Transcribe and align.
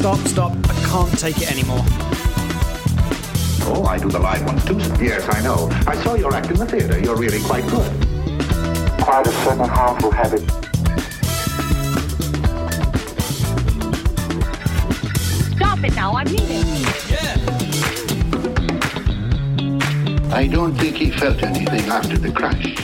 Stop, 0.00 0.18
stop. 0.28 0.52
I 0.64 0.72
can't 0.88 1.18
take 1.18 1.42
it 1.42 1.52
anymore. 1.52 1.82
Oh, 3.68 3.84
I 3.86 3.98
do 3.98 4.08
the 4.08 4.18
live 4.18 4.46
ones 4.46 4.64
too. 4.64 4.78
Yes, 5.04 5.28
I 5.28 5.42
know. 5.42 5.68
I 5.86 5.94
saw 6.02 6.14
your 6.14 6.34
act 6.34 6.50
in 6.50 6.56
the 6.56 6.64
theater. 6.64 6.98
You're 6.98 7.16
really 7.16 7.38
quite 7.40 7.66
good. 7.66 7.92
Quite 8.98 9.26
a 9.26 9.32
certain 9.44 9.68
harmful 9.68 10.10
habit. 10.10 10.40
Stop 15.54 15.84
it 15.84 15.94
now, 15.94 16.14
I'm 16.14 16.26
leaving. 16.28 16.64
I 20.32 20.46
don't 20.50 20.74
think 20.76 20.96
he 20.96 21.10
felt 21.10 21.42
anything 21.42 21.90
after 21.90 22.16
the 22.16 22.32
crash. 22.32 22.79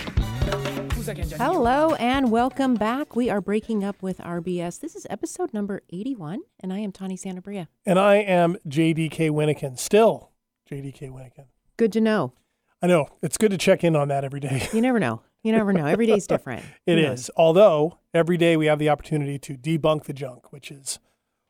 Hello 1.38 1.94
and 1.96 2.30
welcome 2.30 2.74
back. 2.74 3.14
We 3.14 3.28
are 3.28 3.40
breaking 3.40 3.84
up 3.84 4.02
with 4.02 4.18
RBS. 4.18 4.80
This 4.80 4.96
is 4.96 5.06
episode 5.10 5.52
number 5.52 5.82
81, 5.90 6.40
and 6.60 6.72
I 6.72 6.78
am 6.78 6.92
Tawny 6.92 7.16
Sanabria. 7.16 7.68
And 7.84 7.98
I 7.98 8.16
am 8.16 8.56
JDK 8.66 9.30
Winnikin, 9.30 9.78
still 9.78 10.30
JDK 10.70 11.10
Winnikin. 11.10 11.46
Good 11.76 11.92
to 11.92 12.00
know. 12.00 12.32
I 12.80 12.86
know 12.86 13.08
it's 13.22 13.36
good 13.36 13.50
to 13.50 13.58
check 13.58 13.84
in 13.84 13.94
on 13.96 14.08
that 14.08 14.24
every 14.24 14.40
day. 14.40 14.68
You 14.72 14.80
never 14.80 14.98
know. 14.98 15.22
You 15.42 15.52
never 15.52 15.72
know. 15.72 15.84
Every 15.86 16.06
day's 16.06 16.26
different. 16.28 16.64
It 16.86 16.98
is. 16.98 17.30
Although 17.36 17.98
every 18.14 18.36
day 18.36 18.56
we 18.56 18.66
have 18.66 18.78
the 18.78 18.88
opportunity 18.88 19.38
to 19.40 19.56
debunk 19.56 20.04
the 20.04 20.12
junk, 20.12 20.52
which 20.52 20.70
is 20.70 20.98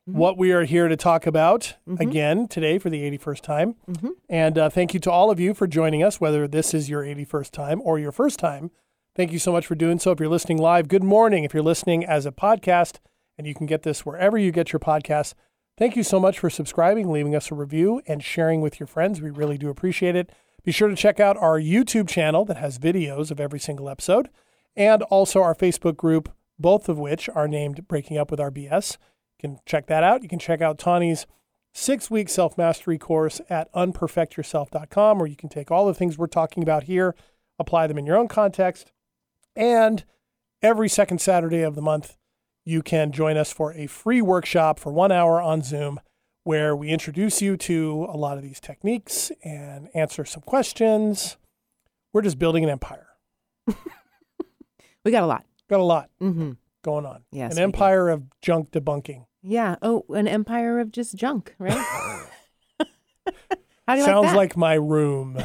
Mm-hmm. 0.09 0.19
what 0.19 0.37
we 0.37 0.53
are 0.53 0.63
here 0.63 0.87
to 0.87 0.95
talk 0.95 1.27
about 1.27 1.75
again 1.99 2.47
today 2.47 2.79
for 2.79 2.89
the 2.89 3.01
81st 3.17 3.41
time. 3.41 3.75
Mm-hmm. 3.89 4.07
And 4.29 4.57
uh, 4.57 4.69
thank 4.69 4.93
you 4.93 5.01
to 5.01 5.11
all 5.11 5.29
of 5.29 5.37
you 5.37 5.53
for 5.53 5.67
joining 5.67 6.01
us, 6.01 6.21
whether 6.21 6.47
this 6.47 6.73
is 6.73 6.89
your 6.89 7.03
81st 7.03 7.51
time 7.51 7.81
or 7.83 7.99
your 7.99 8.13
first 8.13 8.39
time. 8.39 8.71
Thank 9.17 9.31
you 9.31 9.39
so 9.39 9.51
much 9.51 9.65
for 9.65 9.73
doing 9.73 9.97
so. 9.97 10.11
If 10.11 10.19
you're 10.19 10.29
listening 10.29 10.59
live, 10.59 10.87
good 10.87 11.03
morning. 11.03 11.43
If 11.43 11.51
you're 11.51 11.63
listening 11.63 12.05
as 12.05 12.27
a 12.27 12.31
podcast, 12.31 12.99
and 13.35 13.47
you 13.47 13.55
can 13.55 13.65
get 13.65 13.81
this 13.81 14.05
wherever 14.05 14.37
you 14.37 14.51
get 14.51 14.71
your 14.71 14.79
podcasts, 14.79 15.33
thank 15.75 15.95
you 15.95 16.03
so 16.03 16.19
much 16.19 16.37
for 16.37 16.51
subscribing, 16.51 17.09
leaving 17.09 17.35
us 17.35 17.49
a 17.49 17.55
review, 17.55 17.99
and 18.05 18.23
sharing 18.23 18.61
with 18.61 18.79
your 18.79 18.85
friends. 18.85 19.19
We 19.19 19.31
really 19.31 19.57
do 19.57 19.69
appreciate 19.69 20.15
it. 20.15 20.31
Be 20.63 20.71
sure 20.71 20.87
to 20.87 20.95
check 20.95 21.19
out 21.19 21.35
our 21.37 21.59
YouTube 21.59 22.07
channel 22.07 22.45
that 22.45 22.57
has 22.57 22.77
videos 22.77 23.31
of 23.31 23.39
every 23.39 23.59
single 23.59 23.89
episode, 23.89 24.29
and 24.75 25.01
also 25.01 25.41
our 25.41 25.55
Facebook 25.55 25.97
group, 25.97 26.31
both 26.59 26.87
of 26.87 26.99
which 26.99 27.27
are 27.27 27.47
named 27.47 27.87
Breaking 27.87 28.19
Up 28.19 28.29
with 28.29 28.39
RBS. 28.39 28.97
You 29.39 29.49
can 29.49 29.59
check 29.65 29.87
that 29.87 30.03
out. 30.03 30.21
You 30.21 30.29
can 30.29 30.37
check 30.37 30.61
out 30.61 30.77
Tawny's 30.77 31.25
six 31.73 32.11
week 32.11 32.29
self 32.29 32.55
mastery 32.55 32.99
course 32.99 33.41
at 33.49 33.73
unperfectyourself.com, 33.73 35.17
where 35.17 35.27
you 35.27 35.35
can 35.35 35.49
take 35.49 35.71
all 35.71 35.87
the 35.87 35.95
things 35.95 36.19
we're 36.19 36.27
talking 36.27 36.61
about 36.61 36.83
here, 36.83 37.15
apply 37.57 37.87
them 37.87 37.97
in 37.97 38.05
your 38.05 38.17
own 38.17 38.27
context. 38.27 38.91
And 39.57 40.05
every 40.61 40.87
second 40.87 41.19
Saturday 41.19 41.61
of 41.63 41.75
the 41.75 41.81
month, 41.81 42.15
you 42.63 42.81
can 42.81 43.11
join 43.11 43.35
us 43.37 43.51
for 43.51 43.73
a 43.73 43.87
free 43.87 44.21
workshop 44.21 44.79
for 44.79 44.91
one 44.93 45.11
hour 45.11 45.41
on 45.41 45.61
Zoom 45.63 45.99
where 46.43 46.75
we 46.75 46.89
introduce 46.89 47.41
you 47.41 47.57
to 47.57 48.07
a 48.09 48.15
lot 48.15 48.37
of 48.37 48.43
these 48.43 48.59
techniques 48.61 49.31
and 49.43 49.89
answer 49.93 50.23
some 50.23 50.43
questions. 50.43 51.35
We're 52.13 52.21
just 52.21 52.39
building 52.39 52.63
an 52.63 52.69
empire. 52.69 53.07
We 55.03 55.11
got 55.11 55.23
a 55.23 55.27
lot. 55.27 55.45
Got 55.69 55.79
a 55.79 55.83
lot 55.83 56.09
Mm-hmm. 56.21 56.51
going 56.83 57.05
on. 57.05 57.23
Yes, 57.31 57.51
an 57.53 57.55
we 57.55 57.59
do. 57.59 57.63
empire 57.63 58.09
of 58.09 58.23
junk 58.41 58.71
debunking. 58.71 59.25
Yeah. 59.41 59.77
Oh, 59.81 60.03
an 60.09 60.27
empire 60.27 60.79
of 60.81 60.91
just 60.91 61.15
junk, 61.15 61.55
right? 61.57 61.71
How 63.87 63.93
do 63.95 63.99
you 63.99 64.03
Sounds 64.05 64.25
like 64.25 64.31
that? 64.31 64.35
like 64.35 64.57
my 64.57 64.73
room. 64.73 65.37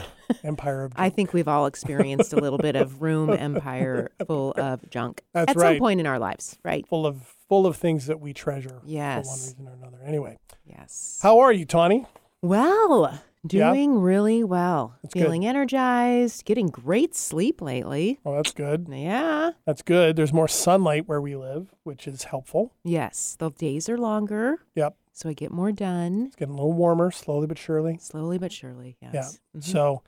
Empire 0.45 0.85
of 0.85 0.93
I 0.97 1.09
think 1.11 1.33
we've 1.33 1.49
all 1.49 1.67
experienced 1.67 2.33
a 2.33 2.37
little 2.37 2.59
bit 2.59 2.77
of 2.77 3.03
room 3.03 3.31
empire 3.39 4.11
full 4.27 4.53
of 4.57 4.89
junk 4.91 5.23
That's 5.33 5.51
at 5.51 5.57
right. 5.57 5.75
some 5.75 5.79
point 5.79 6.01
in 6.01 6.07
our 6.07 6.19
lives, 6.19 6.59
right? 6.65 6.87
full 6.87 7.07
of 7.07 7.23
full 7.49 7.67
of 7.67 7.77
things 7.77 8.07
that 8.07 8.21
we 8.21 8.33
treasure 8.33 8.81
yes. 8.85 9.25
for 9.27 9.31
one 9.31 9.41
reason 9.41 9.69
or 9.69 9.73
another. 9.89 10.03
Anyway, 10.05 10.39
Yes. 10.65 11.19
how 11.23 11.39
are 11.41 11.53
you, 11.53 11.65
Tawny? 11.67 12.07
Well, 12.41 13.21
Yeah? 13.51 13.73
doing 13.73 13.99
really 14.01 14.43
well. 14.43 14.97
That's 15.03 15.15
good. 15.15 15.23
Feeling 15.25 15.45
energized, 15.47 16.45
getting 16.45 16.69
great 16.69 17.15
sleep 17.15 17.61
lately. 17.61 18.19
Oh, 18.25 18.35
that's 18.37 18.53
good. 18.53 18.87
Yeah. 18.91 19.51
That's 19.67 19.83
good. 19.83 20.17
There's 20.17 20.33
more 20.33 20.49
sunlight 20.49 21.09
where 21.09 21.21
we 21.21 21.37
live, 21.37 21.75
which 21.85 22.07
is 22.09 22.25
helpful. 22.25 22.73
Yes. 22.85 23.37
The 23.39 23.51
days 23.51 23.89
are 23.89 23.99
longer, 23.99 24.61
Yep. 24.75 24.97
so 25.13 25.29
I 25.29 25.35
get 25.35 25.51
more 25.53 25.73
done 25.73 26.27
It's 26.27 26.37
getting 26.37 26.55
a 26.55 26.57
little 26.57 26.73
warmer, 26.73 27.11
slowly 27.11 27.47
but 27.47 27.59
surely. 27.59 27.99
slowly 28.01 28.39
but 28.39 28.51
surely. 28.53 28.97
Yes. 29.03 29.41
Yeah. 29.55 29.61
Mhm. 29.61 29.65
So, 29.65 30.03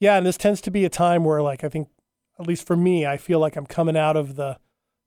yeah, 0.00 0.16
and 0.16 0.26
this 0.26 0.36
tends 0.36 0.60
to 0.62 0.70
be 0.70 0.84
a 0.84 0.88
time 0.90 1.24
where, 1.24 1.42
like, 1.42 1.64
I 1.64 1.68
think, 1.68 1.88
at 2.38 2.46
least 2.46 2.66
for 2.66 2.76
me, 2.76 3.04
I 3.06 3.16
feel 3.16 3.38
like 3.40 3.56
I'm 3.56 3.66
coming 3.66 3.96
out 3.96 4.16
of 4.16 4.36
the 4.36 4.58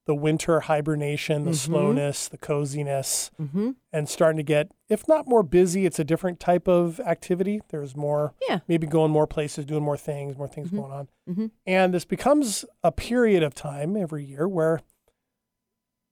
the 0.05 0.15
winter 0.15 0.61
hibernation, 0.61 1.43
the 1.45 1.51
Mhm. 1.51 1.55
slowness, 1.55 2.27
the 2.27 2.37
coziness, 2.37 3.29
Mhm. 3.39 3.75
and 3.93 4.09
starting 4.09 4.37
to 4.37 4.43
get, 4.43 4.71
if 4.89 5.07
not 5.07 5.27
more 5.27 5.43
busy, 5.43 5.85
it's 5.85 5.99
a 5.99 6.03
different 6.03 6.39
type 6.39 6.67
of 6.67 6.99
activity. 7.01 7.61
There's 7.69 7.95
more, 7.95 8.33
Yeah. 8.49 8.61
maybe 8.67 8.87
going 8.87 9.11
more 9.11 9.27
places, 9.27 9.63
doing 9.63 9.83
more 9.83 9.97
things, 9.97 10.35
more 10.35 10.47
things 10.47 10.71
Mhm. 10.71 10.75
going 10.77 10.91
on. 10.91 11.07
Mhm. 11.29 11.51
And 11.67 11.93
this 11.93 12.03
becomes 12.03 12.65
a 12.83 12.91
period 12.91 13.43
of 13.43 13.53
time 13.53 13.95
every 13.95 14.25
year 14.25 14.47
where 14.47 14.81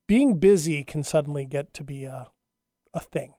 being 0.07 0.38
busy 0.39 0.84
can 0.84 1.03
suddenly 1.03 1.45
get 1.45 1.73
to 1.73 1.84
be 1.84 2.06
a, 2.06 2.29
a 2.94 3.00
thing. 3.00 3.34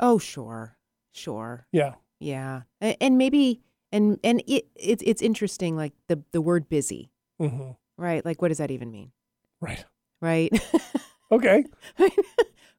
Oh, 0.00 0.18
sure. 0.18 0.78
Sure. 1.12 1.66
Yeah. 1.70 1.96
Yeah. 2.18 2.62
And 2.80 3.18
maybe 3.18 3.60
and 3.92 4.18
and 4.24 4.42
it, 4.46 4.66
it's 4.76 5.02
it's 5.06 5.22
interesting 5.22 5.76
like 5.76 5.92
the 6.08 6.22
the 6.32 6.40
word 6.40 6.68
busy, 6.68 7.10
hmm 7.38 7.70
right? 7.96 8.24
Like 8.24 8.40
what 8.42 8.48
does 8.48 8.58
that 8.58 8.70
even 8.70 8.90
mean? 8.90 9.12
Right. 9.60 9.84
Right? 10.20 10.52
Okay. 11.30 11.62
right. 11.98 12.10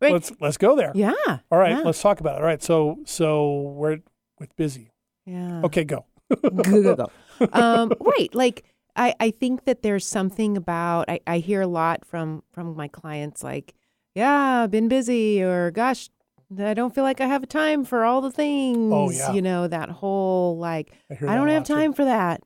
Let's 0.02 0.32
let's 0.40 0.58
go 0.58 0.76
there. 0.76 0.92
Yeah. 0.96 1.14
All 1.52 1.60
right. 1.60 1.70
Yeah. 1.78 1.82
Let's 1.82 2.02
talk 2.02 2.20
about 2.20 2.38
it. 2.38 2.40
All 2.40 2.46
right. 2.48 2.64
So 2.64 2.98
so 3.06 3.62
we're 3.62 4.00
with 4.40 4.56
busy. 4.56 4.92
Yeah. 5.28 5.62
Okay. 5.66 5.84
Go. 5.84 6.06
go 6.42 6.50
go 6.64 6.96
go. 6.96 7.12
Um, 7.54 7.94
right. 8.02 8.34
Like 8.34 8.66
I, 8.96 9.14
I 9.20 9.32
think 9.32 9.66
that 9.66 9.84
there's 9.84 10.06
something 10.06 10.58
about 10.58 11.10
I, 11.10 11.20
I 11.28 11.38
hear 11.38 11.62
a 11.62 11.68
lot 11.68 12.06
from 12.06 12.42
from 12.52 12.76
my 12.76 12.88
clients 12.88 13.44
like, 13.44 13.76
yeah, 14.16 14.66
been 14.68 14.88
busy 14.88 15.44
or 15.44 15.70
gosh, 15.70 16.10
I 16.58 16.74
don't 16.74 16.94
feel 16.96 17.04
like 17.04 17.22
I 17.22 17.28
have 17.28 17.48
time 17.48 17.86
for 17.86 18.04
all 18.04 18.22
the 18.22 18.32
things. 18.32 18.92
Oh, 18.94 19.10
yeah. 19.12 19.32
You 19.34 19.42
know, 19.42 19.68
that 19.68 19.90
whole 19.90 20.58
like 20.58 20.92
I, 21.12 21.14
I 21.34 21.36
don't 21.36 21.48
have 21.50 21.60
lot, 21.62 21.66
too. 21.68 21.74
time 21.76 21.94
for 21.94 22.06
that. 22.06 22.42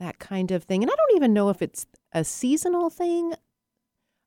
That 0.00 0.18
kind 0.18 0.50
of 0.50 0.64
thing. 0.64 0.82
And 0.82 0.90
I 0.90 0.94
don't 0.94 1.16
even 1.16 1.32
know 1.32 1.48
if 1.48 1.62
it's 1.62 1.86
a 2.12 2.24
seasonal 2.24 2.90
thing. 2.90 3.34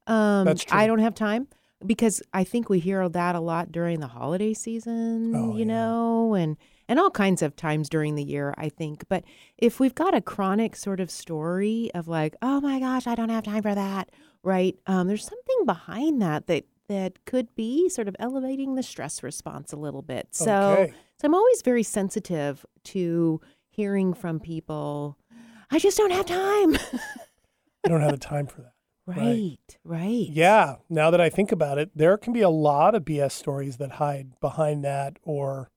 Um 0.08 0.46
That's 0.46 0.64
true. 0.64 0.78
I 0.78 0.88
don't 0.88 1.00
have 1.00 1.14
time 1.14 1.48
because 1.86 2.22
I 2.34 2.44
think 2.44 2.70
we 2.70 2.80
hear 2.80 3.08
that 3.10 3.36
a 3.36 3.40
lot 3.40 3.72
during 3.72 4.00
the 4.00 4.08
holiday 4.08 4.54
season, 4.54 5.34
Oh, 5.36 5.54
you 5.54 5.60
yeah. 5.60 5.66
know, 5.66 6.34
and 6.34 6.58
and 6.88 7.00
all 7.00 7.12
kinds 7.12 7.42
of 7.42 7.56
times 7.56 7.88
during 7.90 8.16
the 8.16 8.24
year, 8.24 8.54
I 8.58 8.68
think. 8.70 9.06
But 9.08 9.24
if 9.58 9.80
we've 9.80 9.96
got 9.96 10.14
a 10.16 10.20
chronic 10.22 10.76
sort 10.76 11.00
of 11.00 11.10
story 11.10 11.90
of 11.94 12.08
like, 12.08 12.36
oh 12.42 12.60
my 12.60 12.80
gosh, 12.80 13.08
I 13.08 13.16
don't 13.16 13.30
have 13.30 13.44
time 13.46 13.62
for 13.62 13.74
that, 13.74 14.10
right? 14.44 14.76
Um, 14.88 15.08
there's 15.08 15.24
something 15.26 15.66
behind 15.66 16.22
that 16.22 16.48
that 16.48 16.66
that 16.92 17.24
could 17.26 17.54
be 17.56 17.88
sort 17.90 18.08
of 18.08 18.16
elevating 18.20 18.76
the 18.76 18.84
stress 18.84 19.24
response 19.24 19.72
a 19.74 19.78
little 19.78 20.02
bit. 20.02 20.28
So 20.32 20.52
Okay. 20.52 20.94
so 21.20 21.26
I'm 21.26 21.34
always 21.36 21.62
very 21.62 21.84
sensitive 21.84 22.66
to 22.86 23.40
hearing 23.70 24.14
from 24.14 24.40
people, 24.40 25.18
I 25.72 25.80
just 25.80 25.98
don't 25.98 26.12
have 26.12 26.26
time. 26.26 26.76
I 27.86 27.90
don't 27.90 28.02
have 28.02 28.12
the 28.12 28.18
time 28.18 28.46
for 28.48 28.62
that. 28.62 28.74
right, 29.08 29.58
right. 29.84 30.28
Yeah. 30.30 30.76
Now 30.90 31.10
that 31.12 31.20
I 31.22 31.30
think 31.30 31.52
about 31.52 31.78
it, 31.78 31.92
there 31.96 32.18
can 32.18 32.34
be 32.34 32.42
a 32.42 32.50
lot 32.50 32.94
of 32.96 33.04
BS 33.04 33.32
stories 33.32 33.78
that 33.78 33.94
hide 33.94 34.40
behind 34.40 34.84
that 34.84 35.18
or 35.24 35.70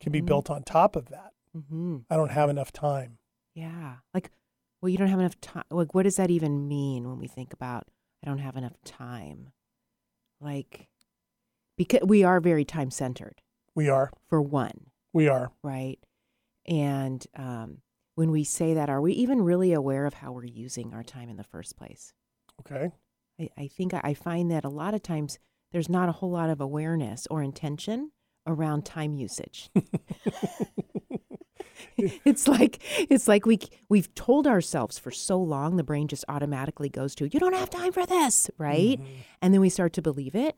can 0.00 0.12
be 0.12 0.20
Mhm. 0.20 0.26
built 0.26 0.50
on 0.50 0.62
top 0.62 0.96
of 0.96 1.08
that. 1.08 1.32
hmm 1.54 1.98
I 2.10 2.16
don't 2.16 2.30
have 2.32 2.50
enough 2.50 2.70
time. 2.72 3.18
Yeah. 3.54 3.96
Like, 4.12 4.30
well, 4.82 4.90
you 4.90 4.98
don't 4.98 5.08
have 5.08 5.18
enough 5.20 5.40
time. 5.40 5.64
Like, 5.70 5.94
what 5.94 6.02
does 6.02 6.16
that 6.16 6.30
even 6.30 6.68
mean 6.68 7.08
when 7.08 7.18
we 7.18 7.26
think 7.28 7.52
about 7.54 7.84
I 8.22 8.28
don't 8.28 8.38
have 8.38 8.56
enough 8.56 8.76
time? 8.84 9.52
Like, 10.40 10.88
because 11.76 12.00
we 12.06 12.24
are 12.24 12.40
very 12.40 12.64
time 12.64 12.90
centered 12.90 13.40
We 13.74 13.88
are. 13.88 14.10
for 14.28 14.40
one, 14.42 14.90
We 15.12 15.28
are. 15.28 15.50
right? 15.62 15.98
And 16.66 17.24
um, 17.36 17.78
when 18.16 18.30
we 18.30 18.44
say 18.44 18.74
that, 18.74 18.88
are 18.90 19.00
we 19.00 19.12
even 19.14 19.42
really 19.42 19.72
aware 19.72 20.06
of 20.06 20.14
how 20.14 20.32
we're 20.32 20.44
using 20.44 20.92
our 20.94 21.02
time 21.02 21.28
in 21.28 21.36
the 21.36 21.44
first 21.44 21.76
place? 21.76 22.12
Okay. 22.60 22.90
I, 23.40 23.50
I 23.56 23.68
think 23.68 23.94
I, 23.94 24.00
I 24.02 24.14
find 24.14 24.50
that 24.50 24.64
a 24.64 24.68
lot 24.70 24.94
of 24.94 25.02
times 25.02 25.38
there's 25.72 25.88
not 25.88 26.08
a 26.08 26.12
whole 26.12 26.30
lot 26.30 26.50
of 26.50 26.60
awareness 26.60 27.26
or 27.30 27.42
intention 27.42 28.10
around 28.46 28.84
time 28.84 29.14
usage. 29.14 29.70
it's 32.24 32.46
like 32.48 32.82
it's 33.10 33.28
like 33.28 33.46
we 33.46 33.58
we've 33.88 34.12
told 34.14 34.46
ourselves 34.46 34.98
for 34.98 35.10
so 35.10 35.38
long 35.40 35.76
the 35.76 35.84
brain 35.84 36.08
just 36.08 36.24
automatically 36.28 36.88
goes 36.88 37.14
to 37.16 37.24
you 37.32 37.40
don't 37.40 37.54
have 37.54 37.70
time 37.70 37.92
for 37.92 38.06
this, 38.06 38.50
right? 38.58 38.98
Mhm. 39.00 39.06
And 39.42 39.54
then 39.54 39.60
we 39.60 39.68
start 39.68 39.92
to 39.94 40.02
believe 40.02 40.34
it. 40.34 40.56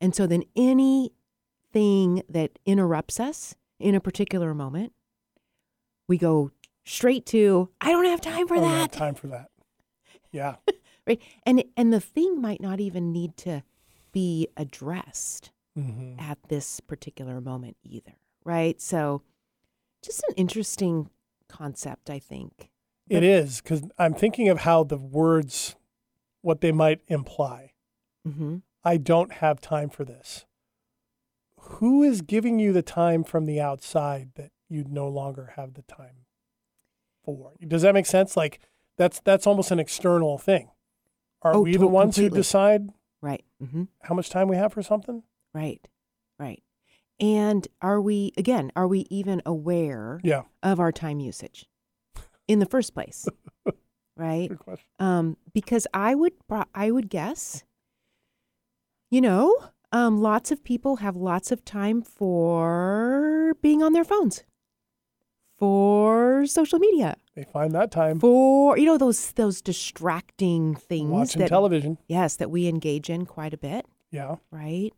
And 0.00 0.14
so 0.14 0.26
then 0.26 0.44
anything 0.56 2.22
that 2.28 2.58
interrupts 2.66 3.20
us 3.20 3.54
in 3.78 3.94
a 3.94 4.00
particular 4.00 4.54
moment, 4.54 4.92
we 6.08 6.18
go 6.18 6.50
straight 6.84 7.26
to 7.26 7.68
I 7.80 7.90
don't 7.92 8.06
have 8.06 8.20
time 8.20 8.46
for 8.48 8.56
I 8.56 8.60
don't 8.60 8.68
have 8.70 8.90
that. 8.90 8.98
time 8.98 9.14
for 9.14 9.28
that. 9.28 9.50
Yeah. 10.32 10.56
right 11.06 11.20
and 11.44 11.64
and 11.76 11.92
the 11.92 12.00
thing 12.00 12.40
might 12.40 12.60
not 12.60 12.78
even 12.80 13.12
need 13.12 13.36
to 13.38 13.62
be 14.12 14.48
addressed 14.56 15.50
hmm 15.76 16.14
at 16.18 16.38
this 16.48 16.80
particular 16.80 17.40
moment 17.40 17.76
either, 17.84 18.14
right? 18.44 18.80
So, 18.80 19.22
just 20.02 20.22
an 20.28 20.34
interesting 20.36 21.10
concept, 21.48 22.10
I 22.10 22.18
think. 22.18 22.70
It 23.08 23.22
is 23.24 23.60
because 23.60 23.82
I'm 23.98 24.14
thinking 24.14 24.48
of 24.48 24.60
how 24.60 24.84
the 24.84 24.96
words, 24.96 25.74
what 26.42 26.60
they 26.60 26.70
might 26.72 27.00
imply. 27.08 27.72
Mm-hmm. 28.26 28.58
I 28.84 28.96
don't 28.98 29.32
have 29.34 29.60
time 29.60 29.90
for 29.90 30.04
this. 30.04 30.44
Who 31.58 32.02
is 32.02 32.22
giving 32.22 32.58
you 32.58 32.72
the 32.72 32.82
time 32.82 33.24
from 33.24 33.46
the 33.46 33.60
outside 33.60 34.30
that 34.36 34.52
you 34.68 34.84
no 34.88 35.08
longer 35.08 35.54
have 35.56 35.74
the 35.74 35.82
time 35.82 36.24
for? 37.24 37.52
Does 37.66 37.82
that 37.82 37.94
make 37.94 38.06
sense? 38.06 38.36
Like 38.36 38.60
that's 38.96 39.20
that's 39.20 39.46
almost 39.46 39.70
an 39.70 39.80
external 39.80 40.38
thing. 40.38 40.70
Are 41.42 41.54
Oh, 41.54 41.60
we 41.62 41.76
the 41.76 41.86
ones 41.86 42.16
who 42.16 42.30
decide 42.30 42.90
Right. 43.22 43.44
Mm-hmm. 43.62 43.84
how 44.02 44.14
much 44.14 44.30
time 44.30 44.48
we 44.48 44.56
have 44.56 44.72
for 44.72 44.82
something? 44.82 45.22
Right. 45.52 45.86
Right. 46.38 46.62
And 47.20 47.68
are 47.82 48.00
we 48.00 48.32
again? 48.38 48.72
Are 48.74 48.86
we 48.88 49.06
even 49.10 49.42
aware 49.44 50.20
Yeah, 50.22 50.42
of 50.62 50.80
our 50.80 50.90
time 50.92 51.20
usage 51.20 51.68
in 52.48 52.58
the 52.60 52.66
first 52.66 52.94
place? 52.94 53.28
right. 54.16 54.48
good 54.48 54.58
question. 54.58 54.86
um, 54.98 55.36
because 55.52 55.86
I 55.92 56.14
would 56.14 56.32
I 56.74 56.90
would 56.90 57.10
guess, 57.10 57.62
you 59.10 59.20
know, 59.20 59.54
um, 59.92 60.20
lots 60.22 60.50
of 60.50 60.64
people 60.64 60.96
have 60.96 61.16
lots 61.16 61.52
of 61.52 61.64
time 61.64 62.00
for 62.02 63.54
being 63.60 63.82
on 63.82 63.92
their 63.92 64.04
phones, 64.04 64.44
for 65.58 66.46
social 66.46 66.78
media, 66.78 67.16
They 67.34 67.44
find 67.44 67.72
that 67.74 67.90
time 67.90 68.18
for 68.20 68.78
you 68.78 68.86
know 68.86 68.96
those 68.98 69.32
those 69.32 69.60
distracting 69.60 70.74
things 70.74 71.10
watching 71.10 71.40
that 71.40 71.48
television. 71.48 71.98
yes 72.08 72.36
that 72.36 72.50
we 72.50 72.66
engage 72.66 73.10
in 73.10 73.26
quite 73.26 73.52
a 73.52 73.58
bit, 73.58 73.84
Yeah, 74.10 74.36
right? 74.50 74.92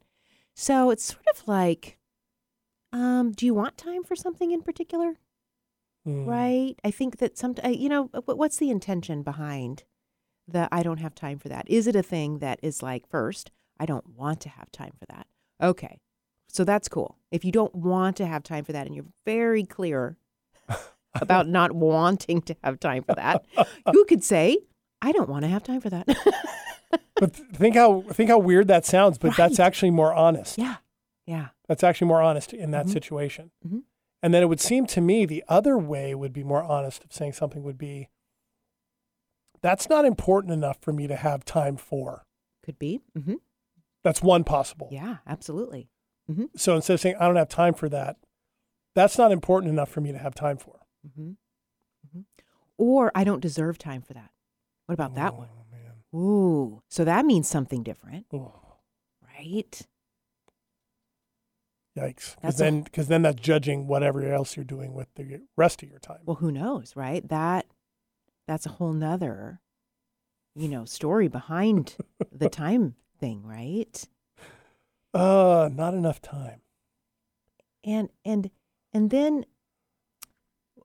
So 0.54 0.90
it's 0.90 1.04
sort 1.04 1.26
of 1.34 1.48
like, 1.48 1.98
um, 2.92 3.32
do 3.32 3.46
you 3.46 3.54
want 3.54 3.76
time 3.76 4.04
for 4.04 4.16
something 4.16 4.50
in 4.50 4.62
particular? 4.62 5.18
Mm. 6.06 6.26
right? 6.26 6.74
I 6.84 6.90
think 6.90 7.18
that 7.18 7.38
some, 7.38 7.54
uh, 7.62 7.68
you 7.68 7.88
know, 7.88 8.10
what's 8.24 8.56
the 8.56 8.70
intention 8.70 9.22
behind 9.22 9.84
the 10.48 10.68
I 10.72 10.82
don't 10.82 10.98
have 10.98 11.14
time 11.14 11.38
for 11.38 11.48
that? 11.48 11.64
Is 11.68 11.86
it 11.86 11.94
a 11.94 12.02
thing 12.02 12.38
that 12.38 12.58
is 12.60 12.82
like, 12.82 13.08
first, 13.08 13.52
I 13.78 13.86
don't 13.86 14.08
want 14.16 14.40
to 14.40 14.48
have 14.48 14.72
time 14.72 14.92
for 14.98 15.06
that? 15.06 15.26
Okay. 15.62 16.00
So 16.48 16.64
that's 16.64 16.88
cool. 16.88 17.18
If 17.30 17.44
you 17.44 17.52
don't 17.52 17.74
want 17.74 18.16
to 18.16 18.26
have 18.26 18.42
time 18.42 18.64
for 18.64 18.72
that 18.72 18.86
and 18.86 18.96
you're 18.96 19.06
very 19.24 19.64
clear 19.64 20.16
about 21.14 21.46
not 21.46 21.72
wanting 21.72 22.42
to 22.42 22.56
have 22.64 22.80
time 22.80 23.04
for 23.04 23.14
that, 23.14 23.44
you 23.92 24.04
could 24.06 24.24
say, 24.24 24.58
I 25.00 25.12
don't 25.12 25.28
want 25.28 25.42
to 25.42 25.48
have 25.48 25.62
time 25.62 25.80
for 25.80 25.90
that. 25.90 26.08
But 27.14 27.36
think 27.36 27.76
how 27.76 28.02
think 28.12 28.30
how 28.30 28.38
weird 28.38 28.66
that 28.68 28.84
sounds. 28.84 29.16
But 29.16 29.36
that's 29.36 29.60
actually 29.60 29.92
more 29.92 30.12
honest. 30.12 30.58
yeah. 30.58 30.76
Yeah. 31.32 31.48
That's 31.68 31.82
actually 31.82 32.08
more 32.08 32.20
honest 32.22 32.52
in 32.52 32.70
that 32.72 32.86
Mhm. 32.86 32.90
situation. 32.92 33.50
Mhm. 33.66 33.84
And 34.22 34.32
then 34.34 34.42
it 34.42 34.46
would 34.46 34.60
seem 34.60 34.86
to 34.86 35.00
me 35.00 35.24
the 35.26 35.42
other 35.48 35.78
way 35.78 36.14
would 36.14 36.32
be 36.32 36.44
more 36.44 36.62
honest 36.62 37.04
of 37.04 37.12
saying 37.12 37.32
something 37.32 37.62
would 37.62 37.78
be 37.78 38.08
that's 39.62 39.88
not 39.88 40.04
important 40.04 40.52
enough 40.52 40.78
for 40.80 40.92
me 40.92 41.06
to 41.06 41.16
have 41.16 41.44
time 41.44 41.76
for. 41.76 42.26
Could 42.62 42.78
be. 42.78 43.00
hmm 43.14 43.34
That's 44.04 44.20
one 44.22 44.42
possible. 44.44 44.88
Yeah, 44.90 45.18
absolutely. 45.26 45.88
So 46.56 46.74
instead 46.76 46.94
of 46.94 47.00
saying 47.00 47.16
I 47.20 47.26
don't 47.26 47.36
have 47.36 47.48
time 47.48 47.74
for 47.74 47.88
that, 47.90 48.16
that's 48.94 49.16
not 49.18 49.32
important 49.32 49.70
enough 49.70 49.88
for 49.90 50.00
me 50.00 50.12
to 50.12 50.18
have 50.18 50.34
time 50.34 50.56
for. 50.56 50.80
hmm 51.16 51.32
hmm 52.12 52.20
Or 52.78 53.12
I 53.14 53.22
don't 53.24 53.40
deserve 53.40 53.78
time 53.78 54.02
for 54.02 54.12
that. 54.14 54.30
What 54.86 54.94
about 54.94 55.14
that 55.14 55.34
one? 55.36 55.48
man. 55.70 56.02
Ooh, 56.14 56.82
so 56.88 57.04
that 57.04 57.24
means 57.24 57.48
something 57.48 57.82
different, 57.82 58.26
Oh, 58.32 58.78
right? 59.22 59.86
Yikes. 61.96 62.36
Because 62.36 62.56
then, 62.56 62.82
because 62.82 63.08
then 63.08 63.22
that's 63.22 63.40
judging 63.40 63.86
whatever 63.86 64.32
else 64.32 64.56
you're 64.56 64.64
doing 64.64 64.94
with 64.94 65.08
the 65.14 65.40
rest 65.56 65.82
of 65.82 65.88
your 65.88 65.98
time. 65.98 66.20
Well, 66.24 66.36
who 66.36 66.50
knows, 66.52 66.94
right? 66.96 67.26
That 67.28 67.66
that's 68.48 68.66
a 68.66 68.70
whole 68.70 68.92
nother, 68.92 69.60
you 70.54 70.68
know, 70.68 70.84
story 70.84 71.28
behind 71.28 71.96
the 72.32 72.48
time 72.48 72.94
thing, 73.18 73.42
right? 73.44 74.08
Uh, 75.14 75.68
not 75.72 75.94
enough 75.94 76.20
time. 76.22 76.60
And 77.84 78.08
and 78.24 78.50
and 78.92 79.10
then 79.10 79.44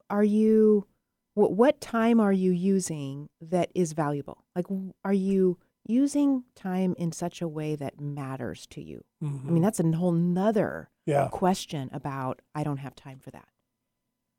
are 0.09 0.23
you 0.23 0.87
what 1.35 1.53
what 1.53 1.79
time 1.79 2.19
are 2.19 2.33
you 2.33 2.51
using 2.51 3.29
that 3.41 3.69
is 3.75 3.93
valuable? 3.93 4.43
Like 4.55 4.65
are 5.05 5.13
you 5.13 5.57
using 5.85 6.43
time 6.55 6.95
in 6.97 7.11
such 7.11 7.41
a 7.41 7.47
way 7.47 7.75
that 7.75 8.01
matters 8.01 8.65
to 8.67 8.81
you? 8.81 9.03
I 9.21 9.25
Mhm. 9.25 9.43
mean, 9.45 9.61
that's 9.63 9.79
a 9.79 9.91
whole 9.93 10.11
nother 10.11 10.89
yeah. 11.07 11.27
question 11.31 11.89
about 11.91 12.41
I 12.53 12.63
don't 12.63 12.77
have 12.77 12.95
time 12.95 13.17
for 13.19 13.31
that. 13.31 13.47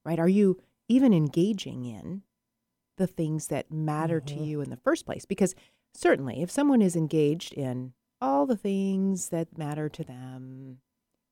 Right? 0.04 0.18
Are 0.20 0.28
you 0.28 0.60
even 0.88 1.12
engaging 1.12 1.84
in 1.84 2.22
the 2.96 3.06
things 3.08 3.48
that 3.48 3.70
matter 3.72 4.20
to 4.20 4.34
Mhm. 4.34 4.46
you 4.46 4.60
in 4.60 4.70
the 4.70 4.76
first 4.76 5.04
place? 5.06 5.24
Because 5.24 5.54
certainly 5.94 6.40
if 6.42 6.50
someone 6.50 6.80
is 6.82 6.94
engaged 6.96 7.52
in 7.54 7.92
all 8.20 8.46
the 8.46 8.56
things 8.56 9.28
that 9.30 9.56
matter 9.58 9.88
to 9.88 10.02
them, 10.04 10.78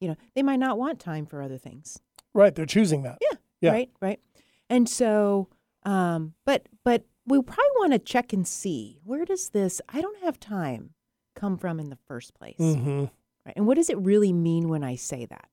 you 0.01 0.09
know, 0.09 0.17
they 0.35 0.43
might 0.43 0.59
not 0.61 0.79
want 0.79 0.99
time 1.01 1.27
for 1.27 1.41
other 1.43 1.59
things. 1.59 2.01
Right. 2.35 2.55
They're 2.55 2.67
choosing 2.67 3.03
that. 3.03 3.19
Yeah. 3.21 3.39
Yeah. 3.61 3.71
Right, 3.73 3.91
right. 4.01 4.21
And 4.69 4.89
so 4.89 5.49
um 5.85 6.35
but 6.45 6.67
but 6.85 7.05
we 7.27 7.41
probably 7.43 7.63
want 7.77 7.93
to 7.93 7.99
check 7.99 8.33
and 8.33 8.47
see 8.47 8.99
where 9.05 9.25
does 9.25 9.51
this 9.51 9.81
I 9.89 10.01
don't 10.01 10.23
have 10.23 10.39
time 10.39 10.95
come 11.35 11.57
from 11.57 11.81
in 11.81 11.89
the 11.91 11.97
first 12.07 12.35
place. 12.35 12.57
hmm 12.59 13.07
Right? 13.47 13.55
And 13.57 13.67
what 13.67 13.77
does 13.77 13.89
it 13.89 13.99
really 13.99 14.33
mean 14.33 14.69
when 14.69 14.83
I 14.83 14.97
say 14.97 15.25
that? 15.27 15.49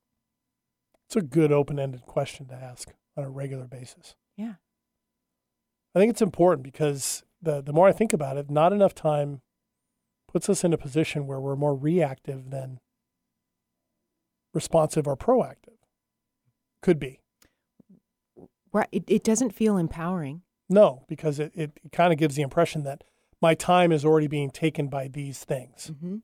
It's 1.06 1.16
a 1.16 1.22
good 1.22 1.52
open 1.52 1.80
ended 1.80 2.06
question 2.06 2.48
to 2.48 2.56
ask 2.56 2.90
on 3.16 3.24
a 3.24 3.30
regular 3.30 3.68
basis. 3.68 4.16
Yeah. 4.36 4.56
I 5.94 6.00
think 6.00 6.10
it's 6.10 6.22
important 6.22 6.64
because 6.64 7.24
the, 7.40 7.62
the 7.62 7.72
more 7.72 7.88
I 7.88 7.92
think 7.92 8.14
about 8.14 8.38
it, 8.38 8.50
not 8.50 8.74
enough 8.74 8.96
time 8.96 9.42
puts 10.28 10.50
us 10.50 10.64
in 10.64 10.74
a 10.74 10.78
position 10.78 11.28
where 11.28 11.40
we're 11.40 11.56
more 11.56 11.76
reactive 11.76 12.50
than 12.50 12.80
responsive 14.56 15.08
or 15.08 15.16
proactive. 15.16 15.78
Could 16.82 16.98
be. 16.98 17.20
Right. 18.72 18.88
It, 18.92 19.04
it 19.08 19.24
doesn't 19.24 19.52
feel 19.52 19.78
empowering. 19.78 20.42
No, 20.68 21.04
because 21.08 21.40
it, 21.40 21.52
it, 21.54 21.72
kind 21.92 22.12
of 22.12 22.18
gives 22.18 22.36
the 22.36 22.42
impression 22.42 22.84
that 22.86 23.04
my 23.40 23.54
time 23.54 23.92
is 23.92 24.04
already 24.04 24.28
being 24.28 24.50
taken 24.50 24.88
by 24.88 25.08
these 25.08 25.44
things, 25.44 25.92
Mm-hmm. 25.94 26.18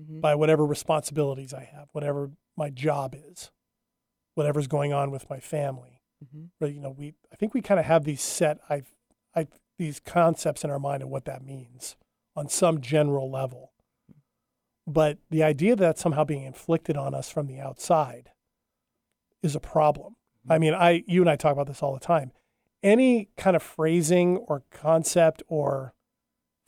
Mm-hmm. 0.00 0.20
by 0.20 0.36
whatever 0.36 0.64
responsibilities 0.64 1.52
I 1.52 1.68
have, 1.72 1.88
whatever 1.90 2.30
my 2.56 2.70
job 2.70 3.16
is, 3.16 3.50
whatever's 4.34 4.68
going 4.68 4.92
on 4.92 5.10
with 5.10 5.28
my 5.28 5.40
family. 5.40 6.02
Mm-hmm. 6.24 6.44
But 6.60 6.72
you 6.72 6.80
know, 6.80 6.94
we 6.96 7.14
I 7.32 7.36
think 7.36 7.52
we 7.52 7.60
kind 7.60 7.80
of 7.80 7.86
have 7.86 8.04
these 8.04 8.22
set 8.22 8.58
I 8.70 8.82
I 9.34 9.48
these 9.76 9.98
concepts 9.98 10.62
in 10.62 10.70
our 10.70 10.78
mind 10.78 11.02
of 11.02 11.08
what 11.08 11.24
that 11.24 11.44
means 11.44 11.96
on 12.36 12.48
some 12.48 12.80
general 12.80 13.28
level. 13.28 13.72
But 14.86 15.18
the 15.30 15.42
idea 15.42 15.74
that 15.74 15.84
that's 15.84 16.00
somehow 16.00 16.24
being 16.24 16.44
inflicted 16.44 16.96
on 16.96 17.12
us 17.12 17.28
from 17.28 17.48
the 17.48 17.58
outside 17.58 18.30
is 19.42 19.56
a 19.56 19.60
problem. 19.60 20.14
I 20.48 20.58
mean, 20.58 20.74
I 20.74 21.02
you 21.08 21.22
and 21.22 21.28
I 21.28 21.34
talk 21.34 21.52
about 21.52 21.66
this 21.66 21.82
all 21.82 21.92
the 21.92 22.00
time. 22.00 22.30
Any 22.84 23.30
kind 23.36 23.56
of 23.56 23.62
phrasing 23.62 24.36
or 24.36 24.62
concept 24.70 25.42
or 25.48 25.94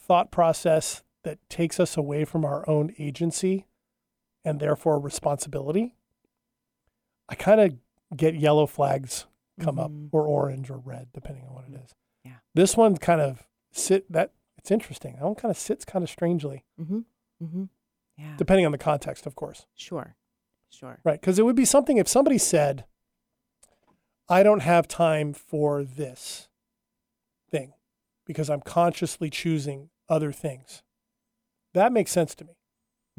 thought 0.01 0.33
process 0.33 1.05
that 1.23 1.39
takes 1.51 1.79
us 1.79 1.97
away 1.97 2.25
from 2.25 2.45
our 2.45 2.69
own 2.69 2.95
agency 2.99 3.67
and 4.45 4.59
therefore 4.61 4.99
responsibility, 4.99 5.95
I 7.29 7.35
kind 7.35 7.61
of 7.61 8.17
get 8.17 8.35
yellow 8.35 8.67
flags 8.67 9.27
come 9.61 9.79
up 9.79 9.91
Mhm. 9.91 10.09
or 10.13 10.27
orange 10.27 10.71
or 10.71 10.79
red 10.79 11.13
depending 11.13 11.45
on 11.47 11.55
what 11.55 11.65
it 11.69 11.75
is. 11.75 11.95
Yeah. 12.25 12.37
This 12.55 12.77
one 12.77 12.97
kind 12.97 13.21
of 13.21 13.47
sit 13.71 14.11
that 14.11 14.33
it's 14.57 14.71
interesting. 14.71 15.15
That 15.17 15.25
one 15.25 15.35
kind 15.35 15.51
of 15.51 15.57
sits 15.59 15.85
kind 15.85 16.03
of 16.03 16.09
strangely 16.11 16.65
Mm-hmm. 16.81 17.01
Mm-hmm. 17.43 17.65
Yeah. 18.17 18.37
depending 18.37 18.67
on 18.67 18.73
the 18.73 18.79
context, 18.79 19.27
of 19.27 19.35
course. 19.35 19.67
sure. 19.75 20.17
Sure. 20.73 21.01
Right. 21.03 21.21
Because 21.21 21.39
it 21.39 21.45
would 21.45 21.57
be 21.57 21.65
something 21.65 21.97
if 21.97 22.07
somebody 22.07 22.39
said, 22.39 22.85
I 24.29 24.43
don't 24.45 24.61
have 24.61 24.87
time 24.87 25.33
for 25.33 25.83
this 25.83 26.49
thing 27.51 27.75
because 28.25 28.49
I'm 28.49 28.61
consciously 28.61 29.31
choosing 29.31 29.91
other 30.09 30.31
things. 30.31 30.83
That 31.75 31.93
makes 31.93 32.11
sense 32.11 32.35
to 32.37 32.45
me. 32.45 32.55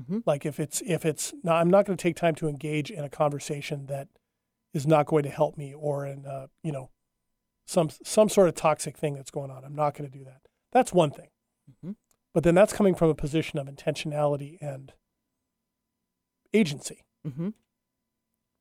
Mm-hmm. 0.02 0.20
Like 0.26 0.46
if 0.46 0.60
it's 0.60 0.82
if 0.86 1.06
it's 1.06 1.34
not, 1.44 1.58
I'm 1.62 1.70
not 1.70 1.86
going 1.86 1.98
to 1.98 2.02
take 2.02 2.16
time 2.16 2.36
to 2.36 2.48
engage 2.48 2.90
in 2.92 3.04
a 3.04 3.10
conversation 3.10 3.86
that 3.88 4.08
is 4.74 4.88
not 4.88 5.06
going 5.06 5.24
to 5.24 5.30
help 5.30 5.58
me 5.58 5.74
or 5.74 6.06
in 6.06 6.26
uh, 6.26 6.48
you 6.64 6.72
know 6.72 6.90
some 7.66 7.90
some 8.04 8.30
sort 8.30 8.48
of 8.50 8.56
toxic 8.56 8.98
thing 8.98 9.14
that's 9.16 9.32
going 9.32 9.52
on. 9.52 9.64
I'm 9.64 9.76
not 9.76 9.96
going 9.96 10.10
to 10.10 10.18
do 10.18 10.24
that. 10.26 10.42
That's 10.72 10.94
one 10.94 11.12
thing. 11.12 11.28
Mhm. 11.84 11.96
But 12.34 12.44
then 12.44 12.56
that's 12.56 12.74
coming 12.74 12.96
from 12.96 13.10
a 13.10 13.16
position 13.16 13.60
of 13.60 13.68
intentionality 13.68 14.58
and 14.62 14.94
agency 16.54 17.04
Mm-hmm. 17.28 17.50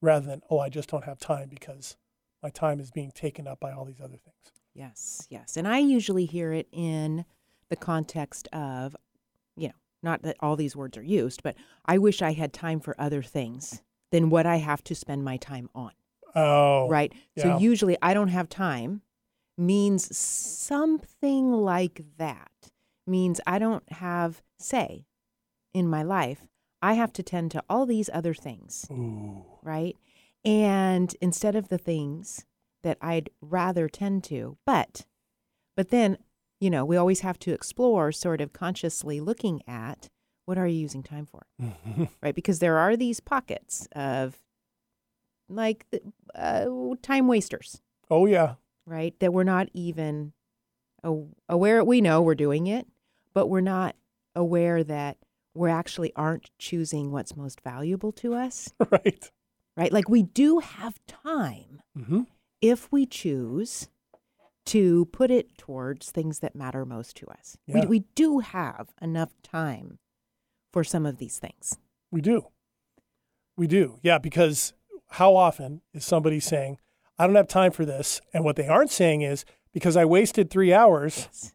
rather 0.02 0.26
than 0.26 0.42
oh 0.50 0.58
I 0.58 0.68
just 0.68 0.90
don't 0.90 1.04
have 1.04 1.18
time 1.18 1.48
because 1.48 1.96
my 2.42 2.50
time 2.50 2.78
is 2.78 2.90
being 2.90 3.10
taken 3.10 3.48
up 3.48 3.58
by 3.58 3.72
all 3.72 3.86
these 3.86 4.00
other 4.02 4.18
things. 4.18 4.52
Yes. 4.74 5.26
Yes. 5.30 5.56
And 5.56 5.66
I 5.66 5.78
usually 5.78 6.26
hear 6.26 6.52
it 6.52 6.68
in 6.72 7.24
the 7.70 7.76
context 7.76 8.48
of, 8.52 8.94
you 9.60 9.68
know, 9.68 9.74
not 10.02 10.22
that 10.22 10.36
all 10.40 10.56
these 10.56 10.74
words 10.74 10.96
are 10.96 11.02
used, 11.02 11.42
but 11.42 11.54
I 11.84 11.98
wish 11.98 12.22
I 12.22 12.32
had 12.32 12.52
time 12.52 12.80
for 12.80 12.98
other 12.98 13.22
things 13.22 13.82
than 14.10 14.30
what 14.30 14.46
I 14.46 14.56
have 14.56 14.82
to 14.84 14.94
spend 14.94 15.24
my 15.24 15.36
time 15.36 15.68
on. 15.74 15.92
Oh, 16.34 16.88
right? 16.88 17.12
yeah. 17.34 17.42
So 17.42 17.58
usually 17.58 17.96
I 18.00 18.14
don't 18.14 18.28
have 18.28 18.48
time 18.48 19.02
means 19.58 20.16
something 20.16 21.52
like 21.52 22.02
that. 22.16 22.50
Means 23.06 23.40
I 23.46 23.58
don't 23.58 23.90
have 23.92 24.42
say 24.58 25.06
in 25.74 25.88
my 25.88 26.02
life. 26.02 26.46
I 26.82 26.94
have 26.94 27.12
to 27.14 27.22
tend 27.22 27.50
to 27.50 27.62
all 27.68 27.84
these 27.84 28.08
other 28.12 28.32
things, 28.32 28.86
Ooh. 28.90 29.44
right? 29.62 29.96
And 30.44 31.14
instead 31.20 31.54
of 31.54 31.68
the 31.68 31.76
things 31.76 32.46
that 32.82 32.96
I'd 33.02 33.28
rather 33.42 33.88
tend 33.88 34.24
to, 34.24 34.56
but 34.64 35.04
but 35.76 35.90
then, 35.90 36.18
you 36.60 36.70
know, 36.70 36.84
we 36.84 36.96
always 36.96 37.20
have 37.20 37.38
to 37.40 37.52
explore 37.52 38.12
sort 38.12 38.40
of 38.40 38.52
consciously 38.52 39.18
looking 39.20 39.62
at 39.66 40.08
what 40.46 40.58
are 40.58 40.66
you 40.66 40.78
using 40.78 41.02
time 41.02 41.26
for? 41.26 41.46
right? 42.22 42.34
Because 42.34 42.58
there 42.58 42.76
are 42.78 42.96
these 42.96 43.20
pockets 43.20 43.88
of 43.92 44.36
like 45.48 45.86
uh, 46.34 46.66
time 47.02 47.26
wasters, 47.28 47.80
Oh 48.10 48.26
yeah. 48.26 48.54
right? 48.86 49.18
That 49.20 49.32
we're 49.32 49.44
not 49.44 49.68
even 49.74 50.32
aware. 51.48 51.84
We 51.84 52.00
know 52.00 52.22
we're 52.22 52.34
doing 52.34 52.66
it, 52.66 52.86
but 53.34 53.46
we're 53.48 53.60
not 53.60 53.96
aware 54.34 54.84
that 54.84 55.18
we 55.54 55.70
actually 55.70 56.12
aren't 56.14 56.50
choosing 56.58 57.10
what's 57.10 57.36
most 57.36 57.60
valuable 57.62 58.12
to 58.12 58.34
us, 58.34 58.72
right. 58.90 59.30
right? 59.76 59.92
Like 59.92 60.08
we 60.08 60.22
do 60.22 60.58
have 60.60 60.98
time 61.06 61.82
Mm-hmm. 61.98 62.20
if 62.60 62.90
we 62.92 63.04
choose 63.04 63.88
to 64.70 65.06
put 65.06 65.30
it 65.30 65.56
towards 65.58 66.10
things 66.10 66.38
that 66.40 66.54
matter 66.54 66.84
most 66.84 67.16
to 67.16 67.26
us. 67.28 67.56
Yeah. 67.66 67.80
We, 67.82 67.86
we 67.86 67.98
do 68.14 68.38
have 68.40 68.88
enough 69.02 69.30
time 69.42 69.98
for 70.72 70.84
some 70.84 71.06
of 71.06 71.18
these 71.18 71.38
things. 71.38 71.78
We 72.10 72.20
do. 72.20 72.46
We 73.56 73.66
do. 73.66 73.98
Yeah, 74.02 74.18
because 74.18 74.72
how 75.10 75.34
often 75.34 75.80
is 75.92 76.04
somebody 76.04 76.38
saying, 76.40 76.78
I 77.18 77.26
don't 77.26 77.34
have 77.36 77.48
time 77.48 77.72
for 77.72 77.84
this? 77.84 78.20
And 78.32 78.44
what 78.44 78.56
they 78.56 78.68
aren't 78.68 78.90
saying 78.92 79.22
is, 79.22 79.44
because 79.72 79.96
I 79.96 80.04
wasted 80.04 80.50
three 80.50 80.72
hours 80.72 81.18
Yes. 81.26 81.52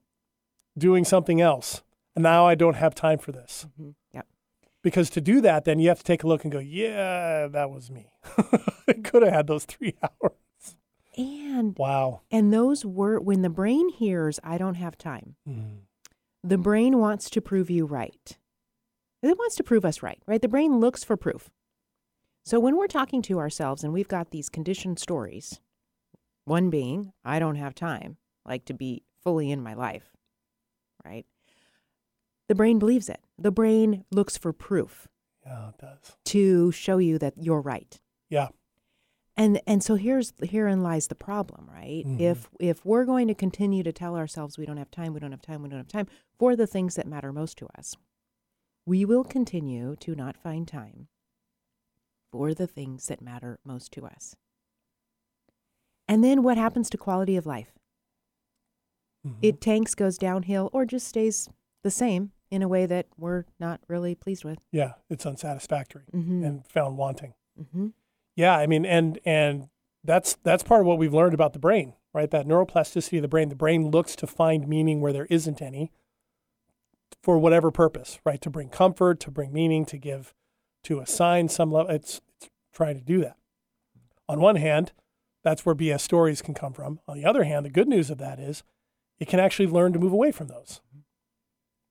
doing 0.77 1.05
something 1.05 1.39
else, 1.41 1.83
and 2.15 2.23
now 2.23 2.45
I 2.45 2.55
don't 2.55 2.75
have 2.75 2.93
time 2.95 3.17
for 3.17 3.31
this. 3.31 3.65
hmm 3.77 3.91
Yep. 4.13 4.27
Because 4.83 5.09
to 5.11 5.21
do 5.21 5.41
that, 5.41 5.63
then 5.65 5.79
you 5.79 5.87
have 5.89 5.97
to 5.99 6.03
take 6.03 6.23
a 6.23 6.27
look 6.27 6.43
and 6.43 6.51
go, 6.51 6.59
yeah, 6.59 7.47
that 7.47 7.69
was 7.71 7.89
me. 7.89 8.07
I 8.87 8.93
could 9.03 9.23
have 9.23 9.33
had 9.33 9.47
those 9.47 9.65
three 9.65 9.95
hours. 10.03 10.33
And 11.17 11.77
Wow. 11.77 12.21
and 12.31 12.53
those 12.53 12.85
were 12.85 13.19
when 13.19 13.41
the 13.41 13.49
brain 13.49 13.89
hears 13.89 14.39
I 14.43 14.57
don't 14.57 14.75
have 14.75 14.97
time. 14.97 15.35
Mm. 15.47 15.77
The 16.43 16.57
brain 16.57 16.97
wants 16.99 17.29
to 17.31 17.41
prove 17.41 17.69
you 17.69 17.85
right. 17.85 18.37
It 19.23 19.37
wants 19.37 19.55
to 19.55 19.63
prove 19.63 19.85
us 19.85 20.03
right, 20.03 20.21
right? 20.27 20.41
The 20.41 20.47
brain 20.47 20.79
looks 20.79 21.03
for 21.03 21.17
proof. 21.17 21.49
So 22.43 22.59
when 22.59 22.77
we're 22.77 22.87
talking 22.87 23.21
to 23.23 23.39
ourselves 23.39 23.83
and 23.83 23.91
we've 23.91 24.07
got 24.07 24.29
these 24.29 24.49
conditioned 24.49 24.99
stories, 24.99 25.59
one 26.43 26.69
being, 26.69 27.11
I 27.23 27.39
don't 27.39 27.55
have 27.55 27.73
time, 27.73 28.17
like 28.45 28.65
to 28.65 28.73
be 28.75 29.01
fully 29.23 29.49
in 29.49 29.63
my 29.63 29.73
life, 29.73 30.11
right? 31.03 31.25
The 32.47 32.53
brain 32.53 32.77
believes 32.77 33.09
it. 33.09 33.21
The 33.39 33.49
brain 33.51 34.05
looks 34.11 34.37
for 34.37 34.53
proof 34.53 35.07
Yeah, 35.43 35.69
it 35.69 35.77
does. 35.79 36.15
to 36.25 36.71
show 36.71 36.99
you 36.99 37.17
that 37.17 37.33
you're 37.37 37.61
right. 37.61 37.99
Yeah. 38.29 38.49
And 39.37 39.59
and 39.67 39.83
so 39.83 39.95
here's 39.95 40.33
herein 40.41 40.81
lies 40.81 41.07
the 41.07 41.15
problem, 41.15 41.69
right? 41.69 42.05
Mhm. 42.05 42.19
If 42.21 42.49
if 42.59 42.85
we're 42.85 43.03
going 43.05 43.27
to 43.27 43.35
continue 43.35 43.83
to 43.83 43.91
tell 43.91 44.15
ourselves 44.15 44.57
we 44.57 44.65
don't 44.65 44.77
have 44.77 44.91
time, 44.91 45.13
we 45.13 45.19
don't 45.19 45.31
have 45.31 45.41
time, 45.41 45.61
we 45.61 45.69
don't 45.69 45.79
have 45.79 45.87
time 45.89 46.07
for 46.39 46.55
the 46.55 46.67
things 46.67 46.95
that 46.95 47.05
matter 47.07 47.33
most 47.33 47.57
to 47.57 47.67
us, 47.77 47.95
we 48.85 49.03
will 49.03 49.23
continue 49.25 49.95
to 49.97 50.15
not 50.15 50.37
find 50.37 50.67
time 50.67 51.07
for 52.31 52.53
the 52.53 52.67
things 52.67 53.07
that 53.07 53.21
matter 53.21 53.59
most 53.65 53.91
to 53.93 54.05
us. 54.05 54.35
And 56.07 56.23
then 56.23 56.41
what 56.43 56.57
happens 56.57 56.89
to 56.91 56.97
quality 56.97 57.35
of 57.35 57.45
life? 57.45 57.73
Mhm. 59.25 59.37
It 59.41 59.59
tanks, 59.61 59.95
goes 59.95 60.17
downhill, 60.17 60.69
or 60.71 60.85
just 60.85 61.07
stays 61.07 61.49
the 61.81 61.91
same 61.91 62.31
in 62.51 62.61
a 62.61 62.67
way 62.67 62.85
that 62.85 63.07
we're 63.17 63.43
not 63.59 63.81
really 63.87 64.15
pleased 64.15 64.45
with. 64.45 64.59
yeah, 64.71 64.93
it's 65.09 65.25
unsatisfactory 65.25 66.05
Mm-hmm. 66.13 66.43
and 66.43 66.67
found 66.67 66.97
wanting. 66.97 67.33
Yeah, 68.35 68.55
I 68.57 68.67
mean, 68.67 68.85
and 68.85 69.19
and 69.25 69.69
that's 70.03 70.37
that's 70.43 70.63
part 70.63 70.81
of 70.81 70.87
what 70.87 70.97
we've 70.97 71.13
learned 71.13 71.33
about 71.33 71.53
the 71.53 71.59
brain, 71.59 71.93
right? 72.13 72.29
That 72.29 72.45
neuroplasticity 72.47 73.17
of 73.17 73.21
the 73.21 73.27
brain. 73.27 73.49
The 73.49 73.55
brain 73.55 73.89
looks 73.89 74.15
to 74.17 74.27
find 74.27 74.67
meaning 74.67 75.01
where 75.01 75.13
there 75.13 75.27
isn't 75.29 75.61
any, 75.61 75.91
for 77.23 77.37
whatever 77.37 77.71
purpose, 77.71 78.19
right? 78.25 78.41
To 78.41 78.49
bring 78.49 78.69
comfort, 78.69 79.19
to 79.21 79.31
bring 79.31 79.53
meaning, 79.53 79.85
to 79.85 79.97
give, 79.97 80.33
to 80.83 80.99
assign 80.99 81.49
some 81.49 81.71
level. 81.71 81.91
It's, 81.91 82.21
it's 82.41 82.49
trying 82.73 82.95
to 82.95 83.01
do 83.03 83.21
that. 83.21 83.37
On 84.27 84.39
one 84.39 84.57
hand, 84.57 84.91
that's 85.43 85.65
where 85.65 85.75
BS 85.75 86.01
stories 86.01 86.41
can 86.41 86.53
come 86.53 86.73
from. 86.73 86.99
On 87.07 87.15
the 87.17 87.25
other 87.25 87.43
hand, 87.43 87.65
the 87.65 87.69
good 87.69 87.87
news 87.87 88.09
of 88.09 88.17
that 88.17 88.39
is, 88.39 88.63
it 89.19 89.27
can 89.27 89.39
actually 89.39 89.67
learn 89.67 89.93
to 89.93 89.99
move 89.99 90.11
away 90.11 90.31
from 90.31 90.47
those, 90.47 90.81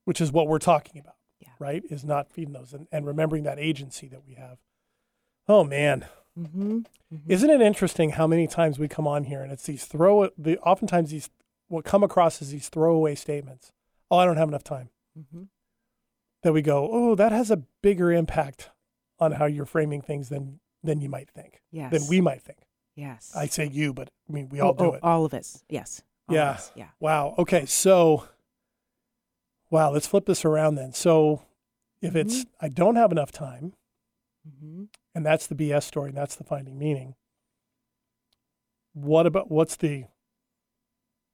which 0.04 0.20
is 0.20 0.30
what 0.30 0.46
we're 0.46 0.58
talking 0.58 1.00
about, 1.00 1.14
Yeah. 1.40 1.48
right? 1.58 1.82
Is 1.88 2.04
not 2.04 2.30
feeding 2.30 2.52
those 2.52 2.72
and, 2.74 2.86
and 2.92 3.06
remembering 3.06 3.44
that 3.44 3.58
agency 3.58 4.08
that 4.08 4.26
we 4.26 4.34
have. 4.34 4.58
Oh 5.48 5.64
man, 5.64 6.06
Mm-hmm. 6.38 6.80
isn't 7.28 7.48
it 7.50 7.60
interesting 7.60 8.10
how 8.10 8.26
many 8.26 8.48
times 8.48 8.76
we 8.78 8.88
come 8.88 9.06
on 9.06 9.22
here 9.24 9.40
and 9.42 9.52
it's 9.52 9.66
these 9.66 9.84
throw 9.84 10.30
the 10.36 10.58
oftentimes 10.58 11.10
these 11.10 11.30
what 11.68 11.84
come 11.84 12.02
across 12.02 12.42
as 12.42 12.50
these 12.50 12.68
throwaway 12.68 13.14
statements. 13.14 13.70
Oh, 14.10 14.18
I 14.18 14.24
don't 14.26 14.36
have 14.36 14.48
enough 14.48 14.64
time. 14.64 14.90
Mm-hmm. 15.18 15.44
That 16.42 16.52
we 16.52 16.60
go, 16.60 16.88
oh, 16.92 17.14
that 17.14 17.32
has 17.32 17.50
a 17.50 17.58
bigger 17.82 18.12
impact 18.12 18.70
on 19.18 19.32
how 19.32 19.46
you're 19.46 19.64
framing 19.64 20.02
things 20.02 20.28
than 20.28 20.60
than 20.82 21.00
you 21.00 21.08
might 21.08 21.30
think, 21.30 21.62
Yes. 21.70 21.90
than 21.92 22.02
we 22.08 22.20
might 22.20 22.42
think. 22.42 22.66
Yes. 22.96 23.32
I 23.34 23.46
say 23.46 23.66
you, 23.66 23.94
but 23.94 24.10
I 24.28 24.32
mean 24.32 24.48
we 24.50 24.60
all 24.60 24.70
Oh, 24.70 24.74
do 24.74 24.84
oh, 24.90 24.94
it. 24.94 25.02
All 25.04 25.24
of 25.24 25.32
us. 25.34 25.62
Yes. 25.68 26.02
All 26.28 26.34
Yeah. 26.34 26.50
us, 26.50 26.72
Yeah. 26.74 26.88
Wow. 27.00 27.34
Okay. 27.38 27.64
So, 27.66 28.28
wow. 29.70 29.90
Let's 29.92 30.06
flip 30.06 30.26
this 30.26 30.44
around 30.44 30.74
then. 30.74 30.92
So, 30.92 31.42
if 32.02 32.14
it's 32.16 32.44
I 32.60 32.68
don't 32.68 32.96
have 32.96 33.12
enough 33.12 33.32
time, 33.32 33.72
Mm-hmm. 34.46 34.84
and 35.14 35.24
that's 35.26 35.46
the 35.46 35.54
BS 35.54 35.84
story, 35.84 36.10
and 36.10 36.18
that's 36.18 36.36
the 36.36 36.44
finding 36.44 36.78
meaning. 36.78 37.14
What 38.92 39.26
about 39.26 39.50
what's 39.50 39.76
the 39.76 40.04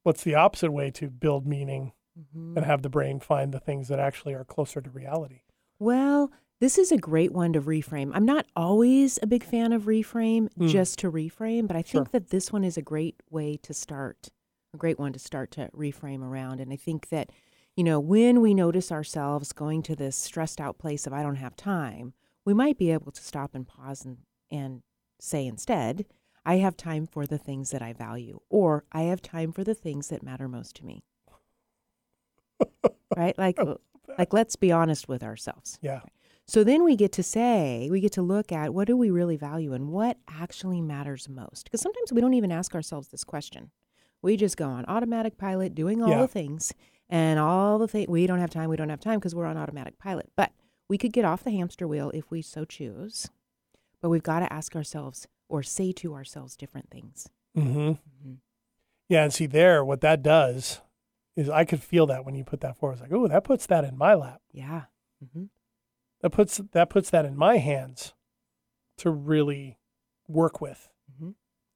what's 0.02 0.22
the 0.24 0.34
opposite 0.34 0.70
way 0.72 0.90
to 0.92 1.08
build 1.10 1.46
meaning 1.46 1.92
Mm-hmm. 2.18 2.56
and 2.56 2.66
have 2.66 2.82
the 2.82 2.88
brain 2.90 3.20
find 3.20 3.54
the 3.54 3.60
things 3.60 3.86
that 3.86 4.00
actually 4.00 4.34
are 4.34 4.44
closer 4.44 4.80
to 4.80 4.90
reality? 4.90 5.42
Well, 5.78 6.32
this 6.60 6.76
is 6.76 6.90
a 6.90 6.98
great 6.98 7.32
one 7.32 7.52
to 7.52 7.60
reframe. 7.62 8.10
I'm 8.12 8.26
not 8.26 8.46
always 8.56 9.18
a 9.22 9.28
big 9.28 9.44
fan 9.44 9.72
of 9.72 9.84
reframe 9.84 10.48
Mm. 10.58 10.68
just 10.68 10.98
to 10.98 11.10
reframe, 11.10 11.68
but 11.68 11.76
I 11.76 11.82
Sure. 11.82 12.00
think 12.00 12.10
that 12.10 12.28
this 12.30 12.52
one 12.52 12.64
is 12.64 12.76
a 12.76 12.82
great 12.82 13.22
way 13.30 13.56
to 13.58 13.72
start, 13.72 14.28
a 14.74 14.76
great 14.76 14.98
one 14.98 15.12
to 15.12 15.20
start 15.20 15.52
to 15.52 15.70
reframe 15.72 16.22
around. 16.22 16.60
And 16.60 16.72
I 16.72 16.76
think 16.76 17.08
that, 17.10 17.30
you 17.76 17.84
know, 17.84 18.00
when 18.00 18.40
we 18.40 18.54
notice 18.54 18.90
ourselves 18.90 19.52
going 19.52 19.80
to 19.84 19.94
this 19.96 20.16
stressed 20.16 20.60
out 20.60 20.78
place 20.78 21.06
of 21.06 21.12
I 21.12 21.22
don't 21.22 21.36
have 21.36 21.54
time, 21.56 22.12
we 22.44 22.54
might 22.54 22.78
be 22.78 22.90
able 22.90 23.12
to 23.12 23.22
stop 23.22 23.54
and 23.54 23.66
pause 23.66 24.04
and, 24.04 24.18
and 24.50 24.82
say 25.20 25.46
instead, 25.46 26.06
I 26.44 26.56
have 26.56 26.76
time 26.76 27.06
for 27.06 27.26
the 27.26 27.38
things 27.38 27.70
that 27.70 27.82
I 27.82 27.92
value, 27.92 28.40
or 28.48 28.84
I 28.92 29.02
have 29.02 29.20
time 29.20 29.52
for 29.52 29.62
the 29.62 29.74
things 29.74 30.08
that 30.08 30.22
matter 30.22 30.48
most 30.48 30.76
to 30.76 30.86
me. 30.86 31.04
right? 33.16 33.36
Like, 33.38 33.58
like 34.18 34.32
let's 34.32 34.56
be 34.56 34.72
honest 34.72 35.08
with 35.08 35.22
ourselves. 35.22 35.78
Yeah. 35.82 36.00
So 36.46 36.64
then 36.64 36.82
we 36.82 36.96
get 36.96 37.12
to 37.12 37.22
say, 37.22 37.88
we 37.90 38.00
get 38.00 38.12
to 38.12 38.22
look 38.22 38.50
at 38.50 38.74
what 38.74 38.86
do 38.88 38.96
we 38.96 39.10
really 39.10 39.36
value 39.36 39.72
and 39.72 39.88
what 39.88 40.16
actually 40.28 40.80
matters 40.80 41.28
most. 41.28 41.64
Because 41.64 41.80
sometimes 41.80 42.12
we 42.12 42.20
don't 42.20 42.34
even 42.34 42.50
ask 42.50 42.74
ourselves 42.74 43.08
this 43.08 43.22
question. 43.22 43.70
We 44.22 44.36
just 44.36 44.56
go 44.56 44.66
on 44.68 44.84
automatic 44.86 45.38
pilot, 45.38 45.74
doing 45.74 46.02
all 46.02 46.08
Yeah. 46.10 46.22
the 46.22 46.28
things, 46.28 46.72
and 47.08 47.38
all 47.38 47.78
the 47.78 47.86
things. 47.86 48.08
We 48.08 48.26
don't 48.26 48.40
have 48.40 48.50
time. 48.50 48.68
We 48.68 48.76
don't 48.76 48.88
have 48.88 49.00
time 49.00 49.18
because 49.18 49.34
we're 49.34 49.46
on 49.46 49.56
automatic 49.56 49.98
pilot. 49.98 50.30
But 50.36 50.52
we 50.90 50.98
could 50.98 51.12
get 51.12 51.24
off 51.24 51.44
the 51.44 51.52
hamster 51.52 51.86
wheel 51.86 52.10
if 52.12 52.30
we 52.32 52.42
so 52.42 52.64
choose. 52.64 53.30
But 54.02 54.08
we've 54.10 54.24
got 54.24 54.40
to 54.40 54.52
ask 54.52 54.74
ourselves 54.74 55.28
or 55.48 55.62
say 55.62 55.92
to 55.92 56.14
ourselves 56.14 56.56
different 56.56 56.90
things. 56.90 57.28
Mm-hmm. 57.56 57.90
Mhm. 58.28 58.38
Yeah, 59.08 59.22
and 59.22 59.32
see 59.32 59.46
there, 59.46 59.84
what 59.84 60.00
that 60.00 60.20
does 60.22 60.80
is 61.36 61.48
I 61.48 61.64
could 61.64 61.80
feel 61.82 62.06
that 62.06 62.24
when 62.24 62.34
you 62.34 62.42
put 62.44 62.60
that 62.62 62.76
forward. 62.76 62.94
It's 62.94 63.02
like, 63.02 63.12
oh, 63.12 63.28
that 63.28 63.44
puts 63.44 63.66
that 63.66 63.84
in 63.84 63.96
my 63.96 64.14
lap. 64.14 64.40
Yeah. 64.52 64.82
hmm 65.32 65.44
That 66.22 66.30
puts 66.30 66.60
that 66.72 66.90
puts 66.90 67.10
that 67.10 67.24
in 67.24 67.36
my 67.36 67.58
hands 67.58 68.14
to 68.98 69.10
really 69.10 69.78
work 70.26 70.60
with 70.60 70.88
hmm 71.18 71.30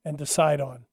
and 0.04 0.18
decide 0.18 0.60
on. 0.60 0.86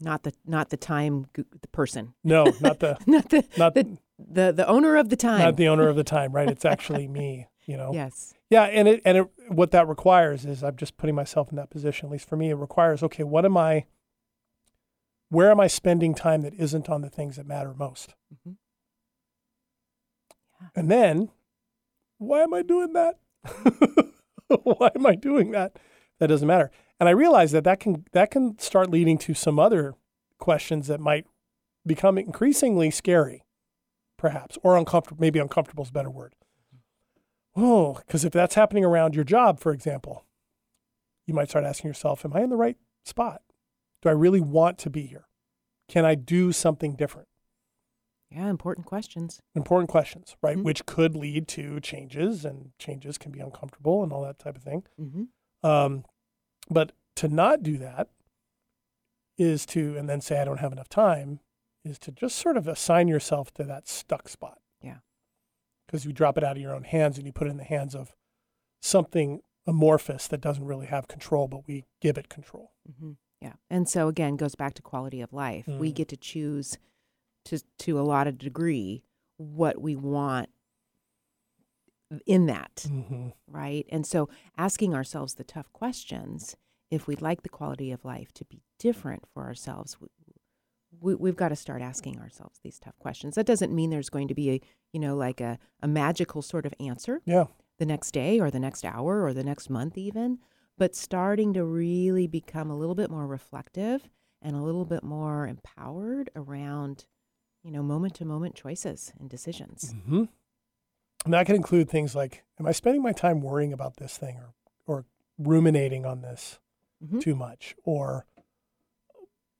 Not 0.00 0.22
the 0.22 0.32
not 0.46 0.70
the 0.70 0.76
time 0.78 1.26
the 1.34 1.68
person. 1.72 2.14
No, 2.24 2.54
not 2.60 2.80
the 2.80 2.96
not 3.06 3.28
the 3.28 3.44
not 3.58 3.74
the, 3.74 3.98
the 4.18 4.52
the 4.52 4.66
owner 4.66 4.96
of 4.96 5.10
the 5.10 5.16
time. 5.16 5.40
not 5.40 5.56
the 5.56 5.68
owner 5.68 5.88
of 5.88 5.96
the 5.96 6.04
time, 6.04 6.32
right? 6.32 6.48
It's 6.48 6.64
actually 6.64 7.06
me, 7.08 7.48
you 7.66 7.76
know. 7.76 7.92
Yes. 7.92 8.34
Yeah, 8.48 8.64
and 8.64 8.88
it 8.88 9.02
and 9.04 9.18
it 9.18 9.26
what 9.48 9.72
that 9.72 9.88
requires 9.88 10.44
is 10.44 10.62
I'm 10.62 10.76
just 10.76 10.96
putting 10.96 11.14
myself 11.14 11.50
in 11.50 11.56
that 11.56 11.70
position. 11.70 12.06
At 12.06 12.12
least 12.12 12.28
for 12.28 12.36
me, 12.36 12.50
it 12.50 12.54
requires 12.54 13.02
okay, 13.02 13.24
what 13.24 13.44
am 13.44 13.56
I? 13.56 13.86
Where 15.28 15.50
am 15.50 15.58
I 15.58 15.66
spending 15.66 16.14
time 16.14 16.42
that 16.42 16.54
isn't 16.54 16.88
on 16.88 17.02
the 17.02 17.10
things 17.10 17.36
that 17.36 17.46
matter 17.46 17.74
most? 17.74 18.14
mm-hmm. 18.32 18.52
Yeah. 20.60 20.68
And 20.74 20.90
then, 20.90 21.30
why 22.18 22.42
am 22.42 22.54
I 22.54 22.62
doing 22.62 22.92
that? 22.92 23.18
why 24.48 24.90
am 24.94 25.04
I 25.04 25.14
doing 25.16 25.50
that? 25.50 25.76
That 26.18 26.28
doesn't 26.28 26.46
matter. 26.46 26.70
And 26.98 27.08
I 27.08 27.12
realize 27.12 27.52
that 27.52 27.64
that 27.64 27.80
can 27.80 28.04
that 28.12 28.30
can 28.30 28.58
start 28.58 28.90
leading 28.90 29.18
to 29.18 29.34
some 29.34 29.58
other 29.58 29.94
questions 30.38 30.86
that 30.86 31.00
might 31.00 31.26
become 31.84 32.16
increasingly 32.16 32.90
scary, 32.90 33.42
perhaps, 34.16 34.56
or 34.62 34.78
uncomfortable. 34.78 35.20
Maybe 35.20 35.38
uncomfortable 35.38 35.84
is 35.84 35.90
a 35.90 35.92
better 35.92 36.10
word. 36.10 36.34
Oh, 37.56 37.94
because 38.06 38.24
if 38.24 38.32
that's 38.32 38.54
happening 38.54 38.84
around 38.84 39.14
your 39.14 39.24
job, 39.24 39.58
for 39.60 39.72
example, 39.72 40.24
you 41.26 41.34
might 41.34 41.48
start 41.48 41.64
asking 41.64 41.88
yourself, 41.88 42.24
"Am 42.24 42.34
I 42.34 42.42
in 42.42 42.50
the 42.50 42.56
right 42.56 42.76
spot? 43.04 43.42
Do 44.02 44.08
I 44.08 44.12
really 44.12 44.40
want 44.40 44.78
to 44.80 44.90
be 44.90 45.06
here? 45.06 45.26
Can 45.88 46.04
I 46.04 46.14
do 46.14 46.52
something 46.52 46.94
different?" 46.94 47.28
Yeah, 48.30 48.48
important 48.50 48.86
questions. 48.86 49.40
important 49.54 49.88
questions, 49.88 50.36
right? 50.42 50.56
Mhm. 50.58 50.64
Which 50.64 50.84
could 50.84 51.16
lead 51.16 51.48
to 51.48 51.80
changes, 51.80 52.44
and 52.44 52.76
changes 52.78 53.18
can 53.18 53.32
be 53.32 53.40
uncomfortable 53.40 54.02
and 54.02 54.12
all 54.12 54.22
that 54.22 54.38
type 54.38 54.56
of 54.56 54.62
thing. 54.62 54.84
hmm 54.96 55.24
Um, 55.62 56.04
but 56.68 56.92
to 57.16 57.28
not 57.28 57.62
do 57.62 57.78
that 57.78 58.08
is 59.38 59.64
to, 59.66 59.96
and 59.96 60.08
then 60.08 60.20
say, 60.20 60.40
I 60.40 60.44
don't 60.44 60.58
have 60.58 60.72
enough 60.72 60.88
time, 60.88 61.40
is 61.84 61.98
to 62.00 62.12
just 62.12 62.36
sort 62.36 62.56
of 62.56 62.66
assign 62.68 63.06
yourself 63.08 63.52
to 63.54 63.64
that 63.64 63.86
stuck 63.88 64.28
spot. 64.28 64.60
Because 65.86 66.04
you 66.04 66.12
drop 66.12 66.36
it 66.36 66.44
out 66.44 66.56
of 66.56 66.62
your 66.62 66.74
own 66.74 66.84
hands 66.84 67.16
and 67.18 67.26
you 67.26 67.32
put 67.32 67.46
it 67.46 67.50
in 67.50 67.56
the 67.58 67.64
hands 67.64 67.94
of 67.94 68.12
something 68.82 69.40
amorphous 69.66 70.26
that 70.28 70.40
doesn't 70.40 70.64
really 70.64 70.86
have 70.86 71.08
control, 71.08 71.48
but 71.48 71.66
we 71.66 71.84
give 72.00 72.18
it 72.18 72.28
control. 72.28 72.72
hmm 73.00 73.12
Yeah. 73.40 73.54
And 73.70 73.88
so 73.88 74.08
again, 74.08 74.36
goes 74.36 74.54
back 74.54 74.74
to 74.74 74.82
quality 74.82 75.20
of 75.20 75.32
life. 75.32 75.66
We 75.66 75.90
Mm. 75.92 75.94
get 75.94 76.08
to 76.08 76.16
choose 76.16 76.78
to 77.46 77.60
to 77.78 78.00
a 78.00 78.02
lot 78.02 78.26
of 78.26 78.38
degree 78.38 79.02
what 79.36 79.80
we 79.80 79.94
want 79.94 80.48
in 82.26 82.46
that, 82.46 82.86
Mm-hmm. 82.88 83.28
right? 83.48 83.84
And 83.88 84.06
so 84.06 84.28
asking 84.56 84.94
ourselves 84.94 85.34
the 85.34 85.44
tough 85.44 85.72
questions, 85.72 86.56
if 86.90 87.06
we'd 87.08 87.20
like 87.22 87.42
the 87.42 87.48
quality 87.48 87.90
of 87.90 88.04
life 88.04 88.32
to 88.34 88.44
be 88.44 88.62
different 88.78 89.24
for 89.34 89.42
ourselves, 89.44 90.00
we, 90.00 90.08
we, 91.00 91.14
we've 91.16 91.36
got 91.36 91.48
to 91.48 91.56
start 91.56 91.82
asking 91.82 92.18
ourselves 92.20 92.60
these 92.62 92.78
tough 92.78 92.96
questions. 93.00 93.34
That 93.34 93.46
doesn't 93.46 93.74
mean 93.74 93.90
there's 93.90 94.08
going 94.10 94.28
to 94.28 94.34
be 94.34 94.50
a, 94.52 94.60
you 94.96 95.00
know, 95.00 95.14
like 95.14 95.42
a, 95.42 95.58
a 95.82 95.86
magical 95.86 96.40
sort 96.40 96.64
of 96.64 96.72
answer 96.80 97.20
Yeah. 97.26 97.44
the 97.76 97.84
next 97.84 98.12
day 98.12 98.40
or 98.40 98.50
the 98.50 98.58
next 98.58 98.82
hour 98.82 99.22
or 99.26 99.34
the 99.34 99.44
next 99.44 99.68
month 99.68 99.98
even 99.98 100.38
but 100.78 100.94
starting 100.96 101.52
to 101.52 101.64
really 101.66 102.26
become 102.26 102.70
a 102.70 102.76
little 102.76 102.94
bit 102.94 103.10
more 103.10 103.26
reflective 103.26 104.08
and 104.40 104.56
a 104.56 104.62
little 104.62 104.86
bit 104.86 105.02
more 105.02 105.46
empowered 105.46 106.30
around 106.34 107.04
you 107.62 107.70
know 107.70 107.82
moment 107.82 108.14
to 108.14 108.24
moment 108.24 108.54
choices 108.54 109.12
and 109.20 109.28
decisions 109.28 109.92
Mm-hmm. 109.94 110.24
And 111.26 111.34
that 111.34 111.44
can 111.44 111.56
include 111.56 111.90
things 111.90 112.14
like, 112.14 112.42
am 112.58 112.66
I 112.66 112.72
spending 112.72 113.02
my 113.02 113.12
time 113.12 113.42
worrying 113.42 113.74
about 113.74 113.96
this 113.98 114.16
thing 114.16 114.38
or, 114.38 114.54
or 114.86 115.04
ruminating 115.36 116.06
on 116.06 116.22
this 116.22 116.58
Mhm. 117.04 117.20
too 117.20 117.34
much? 117.34 117.74
Or, 117.84 118.24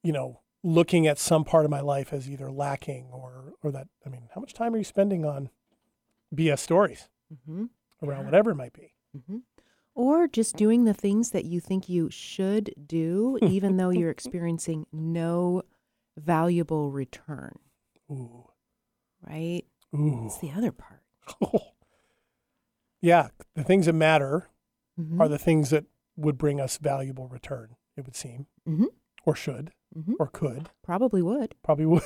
you 0.01 0.11
know, 0.13 0.39
looking 0.63 1.07
at 1.07 1.19
some 1.19 1.43
part 1.43 1.65
of 1.65 1.71
my 1.71 1.81
life 1.81 2.11
as 2.13 2.29
either 2.29 2.51
lacking 2.51 3.09
or, 3.11 3.53
or 3.63 3.71
that, 3.71 3.87
I 4.05 4.09
mean, 4.09 4.29
how 4.33 4.41
much 4.41 4.53
time 4.53 4.73
are 4.73 4.77
you 4.77 4.83
spending 4.83 5.23
on 5.25 5.49
BS 6.35 6.59
stories 6.59 7.09
mm-hmm. 7.33 7.65
around 8.03 8.25
whatever 8.25 8.51
it 8.51 8.55
might 8.55 8.73
be? 8.73 8.93
Mm-hmm. 9.17 9.37
or 9.95 10.27
just 10.27 10.55
doing 10.57 10.83
the 10.83 10.93
things 10.93 11.31
that 11.31 11.45
you 11.45 11.59
think 11.59 11.87
you 11.89 12.09
should 12.11 12.71
do 12.85 13.39
even 13.43 13.77
though 13.77 13.89
you're 13.89 14.11
experiencing 14.11 14.85
no 14.91 15.63
valuable 16.17 16.91
return 16.91 17.57
Ooh, 18.11 18.49
right 19.27 19.63
ooh. 19.95 20.19
that's 20.23 20.39
the 20.39 20.51
other 20.51 20.71
part 20.71 21.01
yeah. 23.01 23.29
The 23.55 23.63
things 23.63 23.85
that 23.85 23.93
matter 23.93 24.49
Mhm. 24.99 25.19
are 25.19 25.27
the 25.27 25.37
things 25.37 25.69
that 25.69 25.85
would 26.15 26.37
bring 26.37 26.59
us 26.59 26.77
valuable 26.77 27.27
return, 27.27 27.75
it 27.95 28.05
would 28.05 28.15
seem, 28.15 28.47
Mhm. 28.67 28.87
or 29.25 29.35
should, 29.35 29.71
Mhm. 29.97 30.13
or 30.19 30.27
could, 30.27 30.69
probably 30.83 31.21
would 31.21 31.55
probably 31.63 31.85
would, 31.85 32.03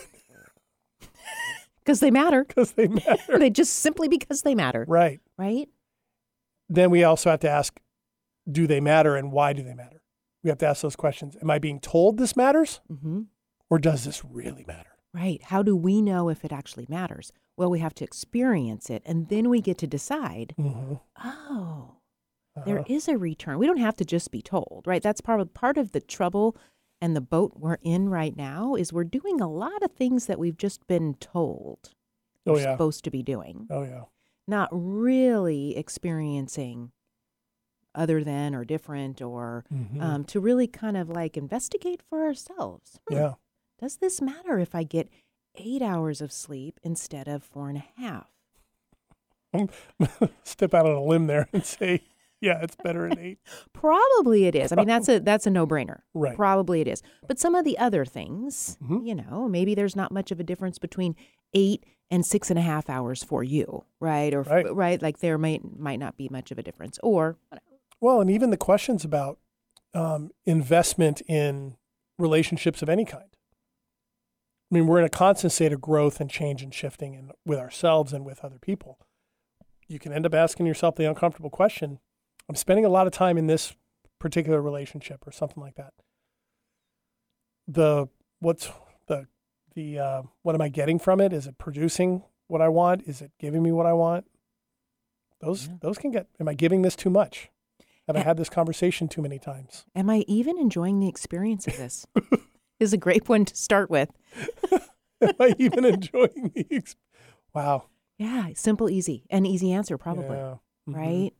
because 1.83 1.99
they 1.99 2.11
matter 2.11 2.43
because 2.45 2.71
they 2.73 2.87
matter. 2.87 3.17
they 3.39 3.49
just 3.49 3.73
simply 3.77 4.07
because 4.07 4.43
they 4.43 4.55
matter 4.55 4.85
right. 4.87 5.19
right 5.37 5.67
then 6.69 6.89
we 6.89 7.03
also 7.03 7.29
have 7.29 7.39
to 7.41 7.49
ask 7.49 7.79
do 8.49 8.65
they 8.67 8.79
matter 8.79 9.15
and 9.15 9.31
why 9.31 9.51
do 9.53 9.61
they 9.63 9.73
matter 9.73 10.01
we 10.43 10.49
have 10.49 10.57
to 10.59 10.67
ask 10.67 10.81
those 10.81 10.95
questions 10.95 11.35
am 11.41 11.49
i 11.51 11.59
being 11.59 11.79
told 11.79 12.17
this 12.17 12.35
matters 12.37 12.79
mm-hmm. 12.91 13.21
or 13.69 13.77
does 13.79 14.03
this 14.05 14.23
really 14.25 14.63
matter 14.67 14.87
Right. 15.13 15.43
How 15.43 15.61
do 15.61 15.75
we 15.75 16.01
know 16.01 16.29
if 16.29 16.45
it 16.45 16.53
actually 16.53 16.85
matters? 16.87 17.33
Well, 17.57 17.69
we 17.69 17.79
have 17.79 17.93
to 17.95 18.05
experience 18.05 18.89
it 18.89 19.03
and 19.05 19.27
then 19.27 19.49
we 19.49 19.59
get 19.59 19.77
to 19.79 19.85
decide, 19.87 20.55
mm-hmm. 20.57 20.93
oh, 21.21 21.95
Uh-huh. 22.55 22.63
there 22.65 22.85
is 22.87 23.09
a 23.09 23.17
return. 23.17 23.59
We 23.59 23.67
don't 23.67 23.75
have 23.75 23.97
to 23.97 24.05
just 24.05 24.31
be 24.31 24.41
told, 24.41 24.83
right? 24.85 25.03
That's 25.03 25.19
part 25.19 25.41
of, 25.41 25.53
part 25.53 25.77
of 25.77 25.91
the 25.91 25.99
trouble 25.99 26.55
and 27.01 27.15
the 27.15 27.21
boat 27.21 27.53
we're 27.55 27.77
in 27.81 28.07
right 28.09 28.37
now 28.37 28.75
is 28.75 28.93
we're 28.93 29.03
doing 29.03 29.41
a 29.41 29.49
lot 29.49 29.81
of 29.83 29.91
things 29.91 30.27
that 30.27 30.37
we've 30.39 30.57
just 30.57 30.85
been 30.87 31.15
told 31.15 31.93
oh 32.45 32.53
we're 32.53 32.59
yeah 32.61 32.73
supposed 32.73 33.03
to 33.03 33.11
be 33.11 33.23
doing, 33.23 33.67
oh 33.69 33.83
yeah 33.83 34.03
not 34.47 34.69
really 34.71 35.75
experiencing 35.77 36.91
other 37.93 38.23
than 38.23 38.53
or 38.55 38.63
different 38.65 39.21
or 39.21 39.65
Mhm. 39.73 40.01
um, 40.01 40.23
to 40.25 40.39
really 40.39 40.67
kind 40.67 40.95
of 40.97 41.09
like 41.09 41.35
investigate 41.37 42.01
for 42.01 42.23
ourselves. 42.23 42.99
Hmm, 43.07 43.15
yeah 43.15 43.33
does 43.79 43.97
this 43.97 44.21
matter 44.21 44.59
if 44.59 44.75
I 44.75 44.83
get 44.83 45.09
eight 45.55 45.81
hours 45.81 46.21
of 46.21 46.31
sleep 46.31 46.79
instead 46.83 47.27
of 47.27 47.43
four 47.43 47.67
and 47.69 47.77
a 47.79 48.01
half? 48.01 48.27
step 50.43 50.73
out 50.73 50.85
on 50.85 50.95
a 50.95 51.03
limb 51.03 51.27
there 51.27 51.49
and 51.51 51.65
say 51.65 52.03
yeah 52.41 52.59
it's 52.61 52.75
better 52.83 53.05
at 53.07 53.17
eight 53.19 53.39
Probably 53.73 54.45
it 54.45 54.55
is. 54.55 54.71
I 54.71 54.75
mean, 54.75 54.87
that's 54.87 55.07
a 55.09 55.19
that's 55.19 55.47
a 55.47 55.49
no 55.49 55.65
brainer. 55.65 56.01
Right. 56.13 56.35
Probably 56.35 56.81
it 56.81 56.87
is. 56.87 57.01
But 57.27 57.39
some 57.39 57.55
of 57.55 57.65
the 57.65 57.77
other 57.77 58.03
things, 58.05 58.77
Mhm. 58.83 59.05
you 59.07 59.15
know, 59.15 59.47
maybe 59.47 59.73
there's 59.75 59.95
not 59.95 60.11
much 60.11 60.31
of 60.31 60.39
a 60.39 60.43
difference 60.43 60.77
between 60.79 61.15
eight 61.53 61.85
and 62.09 62.25
six 62.25 62.49
and 62.49 62.59
a 62.59 62.61
half 62.61 62.89
hours 62.89 63.23
for 63.23 63.43
you, 63.43 63.85
right? 63.99 64.33
Or 64.33 64.41
Right. 64.43 65.01
Like 65.01 65.19
there 65.19 65.37
might 65.37 65.61
might 65.79 65.99
not 65.99 66.17
be 66.17 66.27
much 66.29 66.51
of 66.51 66.59
a 66.59 66.63
difference. 66.63 66.99
Or 67.01 67.37
well 67.99 68.19
and 68.21 68.29
even 68.29 68.49
the 68.49 68.57
questions 68.57 69.03
about 69.05 69.39
um, 69.93 70.31
investment 70.45 71.21
in 71.27 71.75
relationships 72.17 72.81
of 72.81 72.87
any 72.89 73.03
kind 73.03 73.25
i 74.71 74.75
mean 74.75 74.85
we're 74.87 74.99
in 74.99 75.05
a 75.05 75.09
constant 75.09 75.51
state 75.51 75.73
of 75.73 75.81
growth 75.81 76.21
and 76.21 76.29
change 76.29 76.61
and 76.61 76.73
shifting 76.73 77.15
and 77.15 77.31
with 77.45 77.57
ourselves 77.59 78.13
and 78.13 78.23
with 78.25 78.43
other 78.45 78.59
people 78.59 78.99
you 79.87 79.97
can 79.99 80.13
end 80.13 80.25
up 80.25 80.33
asking 80.33 80.65
yourself 80.67 80.95
the 80.95 81.03
uncomfortable 81.09 81.49
question 81.49 81.99
i'm 82.51 82.55
spending 82.55 82.83
a 82.83 82.89
lot 82.89 83.07
of 83.07 83.13
time 83.13 83.37
in 83.37 83.47
this 83.47 83.73
particular 84.19 84.61
relationship 84.61 85.25
or 85.25 85.31
something 85.31 85.63
like 85.63 85.75
that 85.75 85.93
the 87.65 88.09
what's 88.41 88.69
the 89.07 89.25
the 89.73 89.97
uh, 89.97 90.21
what 90.41 90.53
am 90.53 90.59
i 90.61 90.67
getting 90.67 90.99
from 90.99 91.21
it 91.21 91.31
is 91.31 91.47
it 91.47 91.57
producing 91.57 92.23
what 92.47 92.61
i 92.61 92.67
want 92.67 93.03
is 93.07 93.21
it 93.21 93.31
giving 93.39 93.63
me 93.63 93.71
what 93.71 93.85
i 93.85 93.93
want 93.93 94.25
those 95.39 95.67
Yeah. 95.69 95.75
those 95.79 95.97
can 95.97 96.11
get 96.11 96.27
am 96.41 96.49
i 96.49 96.53
giving 96.53 96.81
this 96.81 96.97
too 96.97 97.09
much 97.09 97.49
have 98.05 98.17
i 98.17 98.19
had 98.19 98.35
this 98.35 98.49
conversation 98.49 99.07
too 99.07 99.21
many 99.21 99.39
times 99.39 99.85
am 99.95 100.09
I 100.09 100.25
even 100.27 100.57
enjoying 100.57 100.99
the 100.99 101.07
experience 101.07 101.67
of 101.67 101.77
this? 101.77 102.05
is 102.81 102.91
a 102.91 102.97
great 102.97 103.29
one 103.29 103.45
to 103.45 103.55
start 103.55 103.89
with. 103.89 104.09
am 105.21 105.35
i 105.39 105.55
even 105.57 105.85
enjoying 105.85 106.51
the 106.53 106.67
ex- 106.69 106.97
wow 107.55 107.85
Yeah, 108.17 108.49
simple, 108.55 108.89
easy, 108.89 109.23
an 109.29 109.45
easy 109.45 109.71
answer, 109.71 109.97
probably, 109.97 110.35
Yeah. 110.37 110.55
Mhm. 110.89 110.95
right? 110.97 111.33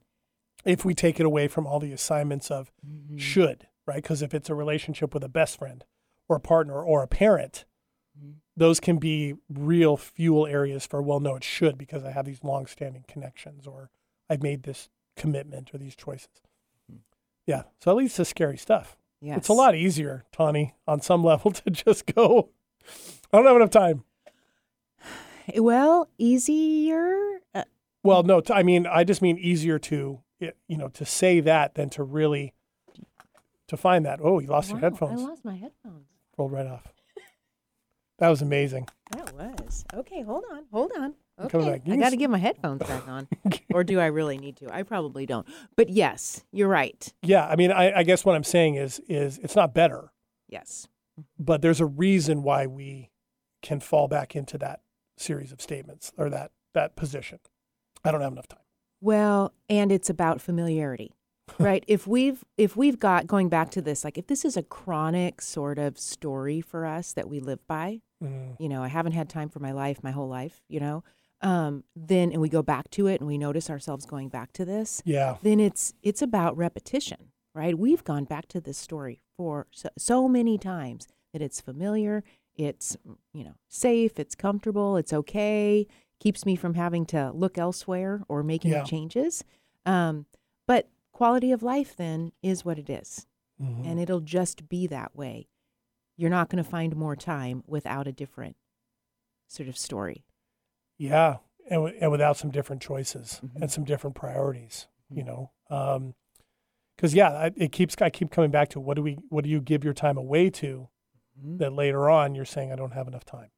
If 0.66 0.84
we 0.86 0.94
take 0.94 1.20
it 1.20 1.26
away 1.26 1.48
from 1.48 1.66
all 1.68 1.80
the 1.80 1.92
assignments 1.92 2.50
of 2.52 2.72
Mhm. 2.86 3.20
should, 3.20 3.68
right? 3.86 4.02
Because 4.02 4.22
if 4.22 4.34
it's 4.34 4.50
a 4.50 4.56
relationship 4.56 5.14
with 5.14 5.24
a 5.24 5.30
best 5.30 5.58
friend 5.58 5.84
or 6.30 6.36
a 6.38 6.40
partner 6.42 6.82
or 6.84 7.04
a 7.04 7.08
parent, 7.08 7.66
Mhm. 8.20 8.36
those 8.56 8.80
can 8.80 8.98
be 8.98 9.36
real 9.50 9.98
fuel 9.98 10.46
areas 10.48 10.86
for, 10.86 11.02
well, 11.02 11.20
no, 11.20 11.36
it 11.36 11.44
should 11.44 11.78
because 11.78 12.04
I 12.04 12.12
have 12.12 12.26
these 12.26 12.44
long-standing 12.44 13.06
connections 13.08 13.66
or 13.68 13.90
I've 14.30 14.44
made 14.44 14.64
this 14.64 14.90
commitment 15.16 15.74
or 15.74 15.78
these 15.78 15.96
choices. 15.96 16.42
Yeah. 17.48 17.64
So 17.80 17.92
at 17.92 17.98
least 17.98 18.16
to 18.18 18.26
scary 18.26 18.58
stuff. 18.58 18.98
Yes. 19.20 19.38
It's 19.40 19.48
a 19.50 19.54
lot 19.54 19.76
easier, 19.76 20.26
Tawny, 20.32 20.74
on 20.88 21.02
some 21.02 21.24
level 21.24 21.52
to 21.52 21.70
just 21.70 22.06
go, 22.06 22.50
I 23.32 23.38
don't 23.38 23.46
have 23.46 23.56
enough 23.56 23.70
time. 23.72 24.04
Well, 25.58 26.08
easier. 26.18 27.42
Uh, 27.54 27.64
Well, 28.04 28.24
no, 28.24 28.42
t- 28.42 28.54
I 28.54 28.64
mean, 28.64 28.86
I 28.88 29.04
just 29.04 29.22
mean 29.22 29.38
easier 29.38 29.80
to, 29.80 30.22
you 30.68 30.78
know, 30.78 30.88
to 30.90 31.06
say 31.06 31.40
that 31.42 31.76
than 31.76 31.90
to 31.92 32.04
really, 32.04 32.54
to 33.68 33.78
find 33.78 34.06
that. 34.06 34.20
Oh, 34.22 34.40
you 34.40 34.48
lost 34.48 34.70
your 34.72 34.80
headphones. 34.80 35.22
I 35.22 35.26
lost 35.26 35.46
my 35.46 35.56
headphones. 35.56 36.08
Rolled 36.38 36.52
right 36.52 36.68
off. 36.68 36.92
That 38.20 38.30
was 38.30 38.42
amazing. 38.42 38.88
That 39.12 39.34
was 39.34 39.84
okay. 39.94 40.22
Hold 40.22 40.44
on, 40.52 40.66
hold 40.72 40.92
on. 40.98 41.16
Okay, 41.40 41.82
I 41.88 41.96
got 41.98 42.12
to 42.12 42.18
get 42.18 42.30
my 42.30 42.38
headphones 42.38 42.84
back 42.84 43.08
on, 43.08 43.28
or 43.74 43.84
do 43.84 44.00
I 44.00 44.08
really 44.08 44.38
need 44.38 44.58
to? 44.58 44.72
I 44.72 44.84
probably 44.84 45.26
don't. 45.26 45.48
But 45.76 45.90
yes, 45.90 46.44
you're 46.52 46.68
right. 46.68 47.12
Yeah, 47.24 47.48
I 47.48 47.56
mean, 47.56 47.72
I, 47.72 48.00
I 48.00 48.04
guess 48.04 48.24
what 48.24 48.36
I'm 48.36 48.44
saying 48.44 48.76
is, 48.76 49.02
is 49.08 49.40
it's 49.40 49.56
not 49.56 49.74
better, 49.74 50.12
Yes. 50.48 50.88
but 51.40 51.64
there's 51.64 51.82
a 51.82 51.86
reason 51.88 52.44
why 52.44 52.68
we 52.68 53.10
can 53.64 53.80
fall 53.80 54.08
back 54.08 54.36
into 54.36 54.60
that 54.60 54.82
series 55.18 55.52
of 55.52 55.62
statements 55.62 56.12
or 56.16 56.30
that 56.30 56.52
that 56.74 56.96
position. 56.96 57.40
I 58.04 58.12
don't 58.12 58.22
have 58.22 58.34
enough 58.34 58.48
time. 58.48 58.60
Well, 59.02 59.54
and 59.68 59.92
it's 59.92 60.10
about 60.10 60.40
familiarity. 60.42 61.12
right? 61.60 61.84
If 61.88 62.08
we've 62.08 62.46
if 62.58 62.78
we've 62.78 62.98
got 63.00 63.28
going 63.28 63.50
back 63.50 63.72
to 63.72 63.82
this 63.82 64.04
like 64.06 64.18
if 64.18 64.28
this 64.28 64.46
is 64.46 64.56
a 64.56 64.64
chronic 64.64 65.42
sort 65.42 65.78
of 65.80 66.00
story 66.00 66.62
for 66.62 66.86
us 66.86 67.12
that 67.14 67.28
we 67.30 67.40
live 67.40 67.60
by, 67.68 68.00
Mm, 68.24 68.56
you 68.60 68.70
know, 68.70 68.84
I 68.84 68.88
haven't 68.88 69.14
had 69.14 69.30
time 69.30 69.50
for 69.50 69.60
my 69.60 69.72
life 69.72 70.04
my 70.04 70.12
whole 70.12 70.30
life, 70.30 70.62
you 70.70 70.80
know, 70.80 71.04
um, 71.42 71.84
then 71.96 72.32
and 72.32 72.40
we 72.40 72.50
go 72.50 72.62
back 72.62 72.90
to 72.92 73.08
it 73.08 73.20
and 73.20 73.28
we 73.28 73.38
notice 73.40 73.68
ourselves 73.70 74.06
going 74.06 74.30
back 74.30 74.54
to 74.54 74.64
this, 74.66 75.02
yeah. 75.06 75.38
then 75.42 75.60
it's 75.60 75.94
it's 76.04 76.22
about 76.22 76.56
repetition, 76.56 77.32
right? 77.56 77.78
We've 77.78 78.04
gone 78.04 78.26
back 78.26 78.48
to 78.50 78.62
this 78.62 78.78
story 78.78 79.22
for 79.36 79.66
so, 79.72 79.90
so 79.98 80.28
many 80.28 80.60
times 80.60 81.08
that 81.34 81.42
it's 81.42 81.60
familiar, 81.60 82.24
it's 82.56 82.96
you 83.34 83.44
know 83.44 83.56
safe, 83.70 84.20
it's 84.20 84.36
comfortable, 84.36 84.98
it's 84.98 85.14
okay, 85.14 85.88
keeps 86.22 86.46
me 86.46 86.56
from 86.56 86.76
having 86.76 87.06
to 87.08 87.32
look 87.32 87.58
elsewhere 87.58 88.22
or 88.30 88.44
making 88.44 88.72
Yeah. 88.72 88.84
changes. 88.84 89.44
Um, 89.86 90.28
but 90.68 90.88
quality 91.12 91.52
of 91.52 91.64
life 91.64 91.96
then 91.98 92.32
is 92.44 92.64
what 92.64 92.78
it 92.80 92.90
is, 92.90 93.28
Mhm. 93.60 93.86
and 93.86 94.00
it'll 94.00 94.22
just 94.22 94.70
be 94.70 94.86
that 94.88 95.16
way. 95.16 95.50
You're 96.16 96.30
not 96.30 96.50
going 96.50 96.64
to 96.64 96.70
find 96.70 96.96
more 96.96 97.16
time 97.16 97.64
without 97.66 98.08
a 98.08 98.12
different 98.14 98.56
sort 99.48 99.68
of 99.68 99.78
story. 99.78 100.24
Yeah, 100.98 101.38
and, 101.66 101.82
w- 101.84 101.98
and 102.00 102.12
without 102.12 102.38
some 102.38 102.52
different 102.52 102.82
choices 102.84 103.42
Mhm. 103.44 103.62
and 103.64 103.72
some 103.72 103.84
different 103.84 104.16
priorities, 104.16 104.88
you 105.10 105.24
Mhm. 105.24 105.26
know, 105.26 106.14
because 106.96 107.16
yeah, 107.16 107.30
I, 107.32 107.46
it 107.58 107.72
keeps 107.72 108.00
I 108.00 108.12
keep 108.12 108.30
coming 108.30 108.52
back 108.52 108.70
to 108.70 108.80
what 108.80 108.94
do 108.96 109.02
we 109.02 109.16
what 109.30 109.44
do 109.44 109.50
you 109.50 109.60
give 109.60 109.84
your 109.84 109.94
time 109.96 110.18
away 110.18 110.52
to 110.52 110.88
Mhm. 111.44 111.58
that 111.58 111.74
later 111.74 112.08
on 112.12 112.36
you're 112.36 112.46
saying 112.46 112.72
I 112.72 112.76
don't 112.76 112.94
have 112.94 113.08
enough 113.08 113.26
time. 113.26 113.50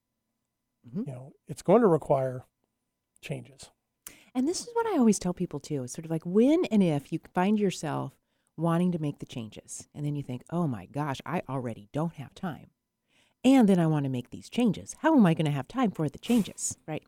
Mhm. 0.87 1.07
You 1.07 1.13
know, 1.13 1.33
it's 1.47 1.61
going 1.61 1.81
to 1.81 1.87
require 1.87 2.45
changes. 3.23 3.71
And 4.35 4.47
this 4.47 4.61
is 4.61 4.69
what 4.73 4.87
I 4.87 4.97
always 4.97 5.19
tell 5.19 5.33
people 5.33 5.59
too. 5.59 5.83
It's 5.83 5.93
sort 5.93 6.05
of 6.05 6.11
like 6.11 6.25
when 6.25 6.65
and 6.65 6.83
if 6.83 7.11
you 7.11 7.19
find 7.33 7.59
yourself 7.59 8.13
wanting 8.57 8.91
to 8.91 8.99
make 8.99 9.19
the 9.19 9.25
changes, 9.25 9.87
and 9.95 10.05
then 10.05 10.15
you 10.15 10.21
think, 10.23 10.43
oh 10.51 10.67
my 10.67 10.85
gosh, 10.85 11.19
I 11.25 11.41
already 11.49 11.89
don't 11.91 12.13
have 12.15 12.35
time. 12.35 12.67
And 13.43 13.67
then 13.67 13.79
I 13.79 13.87
want 13.87 14.05
to 14.05 14.09
make 14.09 14.29
these 14.29 14.49
changes. 14.49 14.95
How 14.99 15.15
am 15.15 15.25
I 15.25 15.33
going 15.33 15.45
to 15.45 15.51
have 15.51 15.67
time 15.67 15.91
for 15.91 16.07
the 16.07 16.19
changes? 16.19 16.77
Right? 16.87 17.03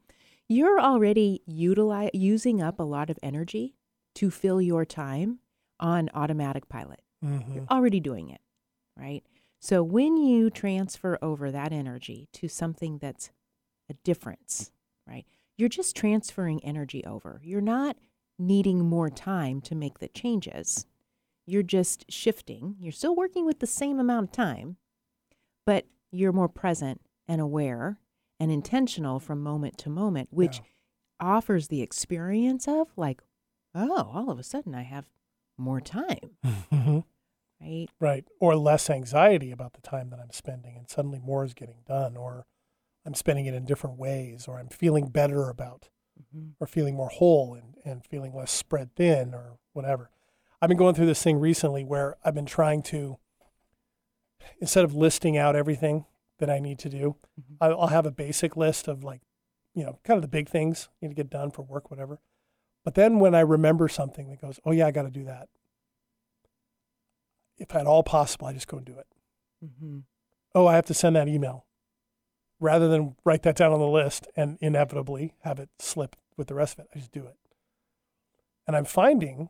You're 0.47 0.79
already 0.79 1.41
utilize, 1.45 2.11
using 2.13 2.61
up 2.61 2.79
a 2.79 2.83
lot 2.83 3.09
of 3.09 3.17
energy 3.23 3.75
to 4.15 4.29
fill 4.31 4.61
your 4.61 4.85
time 4.85 5.39
on 5.79 6.09
automatic 6.13 6.67
pilot. 6.69 7.01
hmm 7.21 7.39
You're 7.53 7.67
already 7.69 7.99
doing 7.99 8.29
it, 8.29 8.41
right? 8.97 9.23
So 9.59 9.81
when 9.81 10.17
you 10.17 10.49
transfer 10.49 11.17
over 11.21 11.51
that 11.51 11.71
energy 11.71 12.27
to 12.33 12.47
something 12.47 12.99
that's 12.99 13.31
a 13.89 13.93
difference, 14.03 14.71
right? 15.07 15.25
You're 15.57 15.69
just 15.69 15.95
transferring 15.95 16.63
energy 16.63 17.03
over. 17.05 17.39
You're 17.43 17.61
not 17.61 17.97
needing 18.37 18.79
more 18.85 19.09
time 19.09 19.61
to 19.61 19.75
make 19.75 19.99
the 19.99 20.07
changes. 20.09 20.85
You're 21.45 21.63
just 21.63 22.05
shifting. 22.11 22.75
You're 22.79 22.91
still 22.91 23.15
working 23.15 23.45
with 23.45 23.59
the 23.59 23.67
same 23.67 23.99
amount 23.99 24.25
of 24.25 24.31
time, 24.31 24.77
but 25.65 25.85
you're 26.11 26.33
more 26.33 26.49
present 26.49 27.01
and 27.27 27.39
aware 27.39 27.99
and 28.39 28.51
intentional 28.51 29.19
from 29.19 29.41
moment 29.41 29.77
to 29.79 29.89
moment, 29.89 30.29
which 30.31 30.57
Yeah. 30.57 30.63
offers 31.19 31.67
the 31.69 31.81
experience 31.81 32.67
of 32.67 32.89
like, 32.97 33.21
oh, 33.73 34.11
all 34.13 34.29
of 34.29 34.39
a 34.39 34.43
sudden 34.43 34.75
I 34.75 34.81
have 34.83 35.09
more 35.57 35.79
time, 35.79 36.37
hmm 36.43 36.99
right? 37.61 37.87
Right. 38.01 38.27
Or 38.41 38.55
less 38.57 38.89
anxiety 38.89 39.51
about 39.51 39.73
the 39.73 39.81
time 39.81 40.09
that 40.09 40.19
I'm 40.19 40.31
spending, 40.31 40.75
and 40.75 40.89
suddenly 40.89 41.19
more 41.19 41.45
is 41.45 41.53
getting 41.53 41.77
done, 41.85 42.17
or 42.17 42.45
I'm 43.05 43.13
spending 43.13 43.45
it 43.45 43.53
in 43.53 43.65
different 43.65 43.97
ways, 43.97 44.47
or 44.47 44.57
I'm 44.59 44.69
feeling 44.69 45.07
better 45.09 45.49
about, 45.49 45.89
Mhm. 46.33 46.55
or 46.59 46.67
feeling 46.67 46.95
more 46.95 47.09
whole 47.09 47.53
and, 47.53 47.75
and 47.85 48.03
feeling 48.05 48.33
less 48.33 48.51
spread 48.51 48.95
thin, 48.95 49.33
or 49.33 49.59
whatever. 49.73 50.09
I've 50.61 50.69
been 50.69 50.77
going 50.77 50.95
through 50.95 51.05
this 51.05 51.21
thing 51.21 51.37
recently 51.39 51.83
where 51.83 52.17
I've 52.23 52.33
been 52.33 52.45
trying 52.45 52.81
to, 52.83 53.17
instead 54.59 54.83
of 54.85 54.95
listing 54.95 55.37
out 55.37 55.55
everything 55.55 56.05
that 56.39 56.49
I 56.49 56.59
need 56.59 56.79
to 56.79 56.89
do, 56.89 57.15
Mhm. 57.39 57.57
I- 57.61 57.67
I'll 57.71 57.87
have 57.87 58.05
a 58.05 58.11
basic 58.11 58.57
list 58.57 58.87
of 58.87 59.03
like, 59.03 59.21
you 59.73 59.83
know, 59.85 59.99
kind 60.03 60.17
of 60.17 60.21
the 60.21 60.27
big 60.27 60.49
things 60.49 60.89
need 61.01 61.09
to 61.09 61.13
get 61.13 61.29
done 61.29 61.51
for 61.51 61.61
work, 61.61 61.91
whatever. 61.91 62.19
But 62.83 62.95
then 62.95 63.19
when 63.19 63.35
I 63.35 63.41
remember 63.41 63.87
something 63.87 64.29
that 64.29 64.41
goes, 64.41 64.59
oh 64.65 64.71
yeah, 64.71 64.87
I 64.87 64.91
got 64.91 65.03
to 65.03 65.11
do 65.11 65.23
that. 65.25 65.49
If 67.57 67.73
at 67.75 67.87
all 67.87 68.03
possible, 68.03 68.47
I 68.47 68.53
just 68.53 68.67
go 68.67 68.77
and 68.77 68.85
do 68.85 68.97
it. 68.97 69.07
Mhm. 69.63 70.03
Oh, 70.53 70.67
I 70.67 70.75
have 70.75 70.85
to 70.87 70.93
send 70.93 71.15
that 71.15 71.27
email. 71.27 71.65
Rather 72.65 72.87
than 72.87 73.15
write 73.23 73.43
that 73.43 73.55
down 73.55 73.71
on 73.71 73.79
the 73.79 73.87
list 73.87 74.27
and 74.35 74.57
inevitably 74.59 75.35
have 75.41 75.59
it 75.59 75.69
slip 75.77 76.15
with 76.35 76.47
the 76.47 76.55
rest 76.55 76.73
of 76.79 76.85
it, 76.85 76.89
I 76.95 76.97
just 76.97 77.11
do 77.11 77.23
it. 77.23 77.37
And 78.65 78.75
I'm 78.75 78.85
finding 78.85 79.49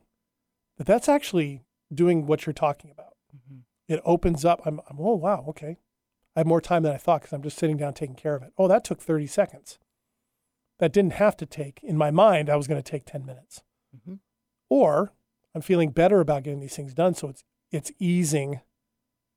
that 0.78 0.86
that's 0.86 1.08
actually 1.08 1.64
doing 1.94 2.28
what 2.28 2.46
you're 2.46 2.52
talking 2.52 2.92
about. 2.92 3.16
Mhm. 3.34 3.62
It 3.88 4.02
opens 4.04 4.44
up. 4.44 4.62
I'm, 4.66 4.82
I'm 4.90 5.00
oh, 5.00 5.16
wow, 5.16 5.46
okay. 5.48 5.78
I 6.36 6.42
have 6.42 6.46
more 6.46 6.60
time 6.60 6.84
than 6.84 6.92
I 6.92 6.98
thought 6.98 7.22
because 7.22 7.32
I'm 7.32 7.42
just 7.42 7.58
sitting 7.58 7.78
down 7.78 7.94
taking 7.94 8.16
care 8.18 8.36
of 8.36 8.44
it. 8.44 8.52
Oh, 8.58 8.68
that 8.68 8.84
took 8.84 9.00
30 9.00 9.28
seconds. 9.28 9.80
That 10.80 10.92
didn't 10.92 11.14
have 11.14 11.38
to 11.38 11.46
take, 11.46 11.80
in 11.82 11.96
my 11.96 12.12
mind, 12.12 12.50
I 12.50 12.58
was 12.58 12.68
going 12.68 12.84
to 12.84 12.92
take 12.92 13.06
10 13.06 13.26
minutes. 13.26 13.64
Mhm. 13.96 14.20
Or 14.70 15.14
I'm 15.54 15.62
feeling 15.62 15.92
better 15.92 16.20
about 16.20 16.44
getting 16.44 16.60
these 16.60 16.76
things 16.76 16.94
done. 16.94 17.14
So 17.14 17.30
it's, 17.30 17.46
it's 17.72 17.94
easing 17.98 18.60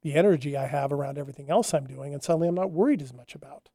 the 0.08 0.18
energy 0.18 0.56
I 0.56 0.66
have 0.66 0.92
around 0.92 1.18
everything 1.18 1.50
else 1.50 1.74
I'm 1.74 1.86
doing. 1.86 2.14
And 2.14 2.22
suddenly 2.22 2.48
I'm 2.48 2.54
not 2.54 2.70
worried 2.70 3.02
as 3.02 3.12
much 3.12 3.34
about 3.34 3.68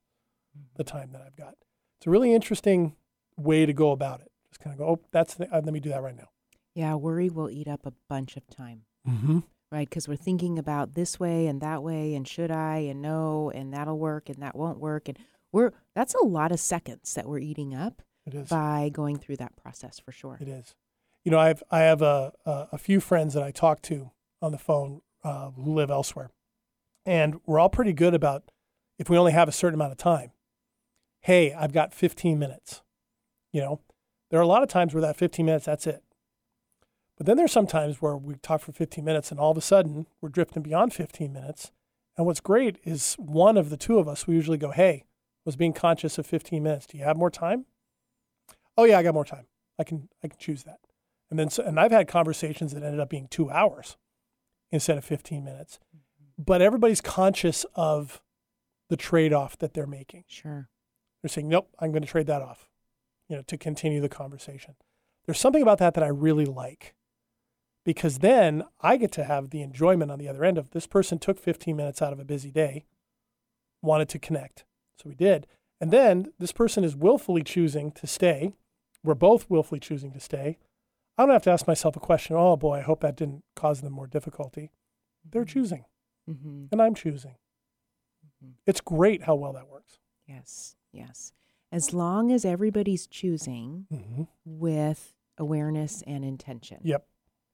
the 0.76 0.84
time 0.84 1.12
that 1.12 1.22
I've 1.22 1.36
got. 1.36 1.56
It's 1.98 2.08
a 2.08 2.10
really 2.10 2.34
interesting 2.34 2.96
way 3.38 3.66
to 3.66 3.74
go 3.74 3.92
about 3.92 4.22
it. 4.22 4.32
Just 4.50 4.60
kind 4.62 4.74
of 4.74 4.80
go, 4.80 4.88
oh, 4.88 5.00
that's 5.12 5.36
the, 5.36 5.46
uh, 5.54 5.62
let 5.64 5.74
me 5.74 5.80
do 5.80 5.90
that 5.90 6.02
right 6.02 6.16
now. 6.16 6.30
Yeah, 6.74 6.96
worry 6.96 7.30
will 7.30 7.50
eat 7.52 7.68
up 7.68 7.86
a 7.86 7.94
bunch 8.10 8.36
of 8.36 8.48
time, 8.48 8.82
Mm-hmm. 9.08 9.40
right? 9.72 9.88
Because 9.88 10.08
we're 10.08 10.16
thinking 10.16 10.58
about 10.58 10.96
this 10.96 11.20
way 11.20 11.46
and 11.48 11.62
that 11.62 11.84
way, 11.84 12.16
and 12.16 12.28
should 12.28 12.50
I, 12.52 12.78
and 12.78 13.00
no, 13.02 13.52
and 13.54 13.72
that'll 13.74 14.00
work, 14.00 14.30
and 14.30 14.42
that 14.42 14.56
won't 14.56 14.80
work, 14.80 15.08
and 15.10 15.20
we're 15.52 15.72
that's 15.94 16.16
a 16.16 16.24
lot 16.26 16.52
of 16.52 16.60
seconds 16.60 17.14
that 17.14 17.28
we're 17.28 17.38
eating 17.40 17.76
up 17.76 18.02
by 18.50 18.90
going 18.90 19.18
through 19.20 19.36
that 19.38 19.56
process 19.56 20.00
for 20.00 20.12
sure. 20.12 20.38
It 20.42 20.48
is. 20.48 20.74
You 21.24 21.32
know, 21.32 21.38
I 21.40 21.48
have 21.50 21.62
I 21.70 21.80
have 21.82 22.02
a 22.02 22.34
a, 22.46 22.70
a 22.72 22.78
few 22.80 23.00
friends 23.00 23.34
that 23.36 23.44
I 23.44 23.52
talk 23.52 23.82
to 23.84 24.10
on 24.42 24.52
the 24.52 24.58
phone 24.58 25.02
uh, 25.24 25.52
who 25.52 25.74
live 25.74 25.90
elsewhere, 25.90 26.32
and 27.06 27.40
we're 27.46 27.60
all 27.60 27.70
pretty 27.70 27.94
good 27.94 28.14
about 28.14 28.52
if 28.98 29.10
we 29.10 29.18
only 29.18 29.32
have 29.32 29.48
a 29.48 29.54
certain 29.54 29.76
amount 29.76 29.92
of 29.92 29.98
time. 29.98 30.32
Hey, 31.22 31.54
I've 31.54 31.74
got 31.74 31.94
15 31.94 32.38
minutes. 32.38 32.82
You 33.52 33.62
know, 33.62 33.82
there 34.30 34.40
are 34.40 34.44
a 34.44 34.48
lot 34.48 34.64
of 34.64 34.70
times 34.70 34.94
where 34.94 35.02
that 35.02 35.18
15 35.18 35.46
minutes 35.46 35.66
that's 35.66 35.88
it. 35.88 36.04
But 37.18 37.28
then 37.28 37.38
there's 37.38 37.52
some 37.52 37.68
times 37.68 38.02
where 38.02 38.18
we 38.18 38.36
talk 38.36 38.62
for 38.62 38.72
15 38.72 39.06
minutes 39.06 39.32
and 39.32 39.40
all 39.40 39.52
of 39.52 39.58
a 39.58 39.62
sudden 39.62 40.08
we're 40.20 40.30
drifting 40.30 40.64
beyond 40.64 40.94
15 40.94 41.32
minutes. 41.32 41.72
And 42.18 42.26
what's 42.26 42.40
great 42.40 42.78
is 42.84 43.16
one 43.16 43.58
of 43.58 43.70
the 43.70 43.78
two 43.78 44.00
of 44.00 44.08
us, 44.08 44.28
we 44.28 44.36
usually 44.36 44.58
go, 44.58 44.72
Hey, 44.72 45.06
was 45.46 45.56
being 45.56 45.74
conscious 45.74 46.18
of 46.18 46.26
15 46.26 46.64
minutes. 46.64 46.88
Do 46.88 46.98
you 46.98 47.04
have 47.04 47.18
more 47.18 47.30
time? 47.30 47.66
Oh 48.78 48.86
yeah, 48.86 48.98
I 48.98 49.04
got 49.04 49.14
more 49.14 49.26
time. 49.26 49.46
I 49.78 49.84
can 49.84 50.10
I 50.24 50.28
can 50.28 50.40
choose 50.40 50.64
that. 50.64 50.80
And 51.30 51.40
then 51.40 51.50
so, 51.50 51.64
and 51.64 51.80
I've 51.80 51.92
had 51.92 52.08
conversations 52.08 52.74
that 52.74 52.84
ended 52.84 53.00
up 53.00 53.10
being 53.10 53.28
2 53.28 53.50
hours 53.50 53.98
instead 54.74 54.98
of 54.98 55.06
15 55.06 55.46
minutes. 55.46 55.80
Mm-hmm. 55.96 56.44
But 56.44 56.62
everybody's 56.62 57.00
conscious 57.00 57.66
of 57.76 58.22
the 58.90 58.98
trade-off 58.98 59.58
that 59.60 59.74
they're 59.74 59.88
making. 59.88 60.26
Sure. 60.28 60.68
They're 61.22 61.30
saying, 61.30 61.48
"Nope, 61.48 61.70
I'm 61.80 61.92
going 61.92 62.02
to 62.02 62.08
trade 62.08 62.28
that 62.28 62.42
off." 62.42 62.68
You 63.30 63.38
know, 63.38 63.44
to 63.44 63.58
continue 63.58 64.02
the 64.02 64.10
conversation. 64.10 64.76
There's 65.26 65.40
something 65.40 65.62
about 65.62 65.78
that 65.78 65.94
that 65.94 66.04
I 66.04 66.08
really 66.08 66.46
like. 66.46 66.96
Because 67.86 68.20
then 68.20 68.64
I 68.82 68.98
get 68.98 69.12
to 69.14 69.24
have 69.24 69.50
the 69.50 69.62
enjoyment 69.62 70.12
on 70.12 70.20
the 70.20 70.28
other 70.28 70.44
end 70.44 70.58
of 70.58 70.72
this 70.72 70.88
person 70.88 71.20
took 71.20 71.38
15 71.40 71.76
minutes 71.76 72.02
out 72.02 72.14
of 72.14 72.20
a 72.20 72.26
busy 72.26 72.50
day, 72.52 72.86
wanted 73.82 74.10
to 74.10 74.20
connect. 74.20 74.66
So 74.98 75.10
we 75.10 75.16
did. 75.16 75.48
And 75.82 75.92
then 75.92 76.32
this 76.40 76.54
person 76.54 76.84
is 76.84 76.96
willfully 76.96 77.44
choosing 77.44 77.92
to 77.92 78.08
stay. 78.08 78.54
We're 79.04 79.16
both 79.16 79.50
willfully 79.50 79.80
choosing 79.80 80.12
to 80.14 80.20
stay. 80.20 80.58
I 81.18 81.24
don't 81.26 81.34
have 81.34 81.44
to 81.44 81.52
ask 81.52 81.68
myself 81.68 81.96
a 81.96 82.00
question, 82.00 82.36
oh 82.36 82.56
boy, 82.58 82.78
I 82.80 82.82
hope 82.82 83.02
that 83.02 83.16
didn't 83.16 83.44
cause 83.56 83.82
them 83.82 83.94
more 83.94 84.08
difficulty. 84.08 84.72
They're 85.30 85.46
choosing, 85.46 85.86
Mm-hmm. 86.30 86.66
and 86.72 86.82
I'm 86.82 86.96
choosing. 86.96 87.36
Mhm. 88.44 88.54
It's 88.66 88.82
great 88.82 89.24
how 89.24 89.36
well 89.36 89.54
that 89.54 89.68
works. 89.70 90.00
Yes. 90.28 90.76
Yes. 90.92 91.34
As 91.72 91.94
long 91.94 92.32
as 92.32 92.46
everybody's 92.46 93.08
choosing 93.08 93.88
Mm-hmm. 93.92 94.24
with 94.46 95.14
awareness 95.38 96.02
and 96.08 96.24
intention. 96.26 96.80
Yep. 96.84 97.06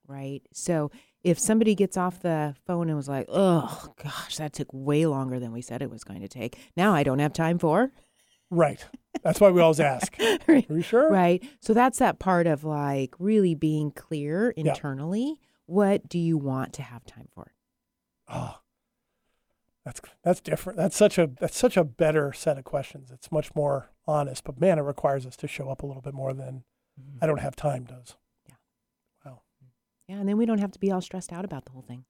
right? 0.06 0.42
So 0.52 0.90
if 1.22 1.38
somebody 1.38 1.74
gets 1.76 1.96
off 1.96 2.20
the 2.20 2.56
phone 2.66 2.88
and 2.88 2.96
was 2.96 3.08
like, 3.08 3.26
"Oh 3.28 3.92
gosh, 4.02 4.38
that 4.38 4.52
took 4.52 4.66
way 4.72 5.06
longer 5.06 5.38
than 5.38 5.52
we 5.52 5.62
said 5.62 5.82
it 5.82 5.90
was 5.90 6.02
going 6.02 6.20
to 6.20 6.28
take," 6.28 6.58
now 6.76 6.92
I 6.92 7.04
don't 7.04 7.20
have 7.20 7.32
time 7.32 7.58
for. 7.60 7.92
Right. 8.50 8.84
That's 9.22 9.40
why 9.40 9.50
we 9.50 9.60
always 9.60 9.80
ask. 9.80 10.14
right. 10.48 10.68
Are 10.70 10.76
you 10.76 10.82
sure? 10.82 11.10
Right. 11.10 11.42
So 11.60 11.72
that's 11.72 11.98
that 11.98 12.18
part 12.18 12.46
of 12.46 12.64
like 12.64 13.14
really 13.18 13.54
being 13.54 13.90
clear 13.92 14.52
Yeah. 14.56 14.70
internally. 14.70 15.40
What 15.66 16.08
do 16.08 16.18
you 16.18 16.36
want 16.36 16.72
to 16.74 16.82
have 16.82 17.04
time 17.04 17.28
for? 17.32 17.52
Oh, 18.28 18.56
that's 19.84 20.00
that's 20.24 20.40
different. 20.40 20.78
That's 20.78 20.96
such 20.96 21.16
a 21.18 21.30
that's 21.38 21.56
such 21.56 21.76
a 21.76 21.84
better 21.84 22.32
set 22.32 22.58
of 22.58 22.64
questions. 22.64 23.10
It's 23.10 23.30
much 23.30 23.54
more 23.54 23.90
honest. 24.06 24.44
But 24.44 24.60
man, 24.60 24.78
it 24.78 24.82
requires 24.82 25.26
us 25.26 25.36
to 25.36 25.48
show 25.48 25.68
up 25.68 25.82
a 25.82 25.86
little 25.86 26.02
bit 26.02 26.14
more 26.14 26.32
than 26.32 26.64
mm-hmm. 27.00 27.18
I 27.22 27.26
don't 27.26 27.40
have 27.40 27.54
time 27.56 27.84
does. 27.84 28.16
Yeah. 28.48 28.54
Wow. 29.24 29.42
Yeah, 30.08 30.16
and 30.16 30.28
then 30.28 30.36
we 30.36 30.46
don't 30.46 30.58
have 30.58 30.72
to 30.72 30.78
be 30.80 30.90
all 30.90 31.00
stressed 31.00 31.32
out 31.32 31.44
about 31.44 31.64
the 31.66 31.72
whole 31.72 31.82
thing. 31.82 32.04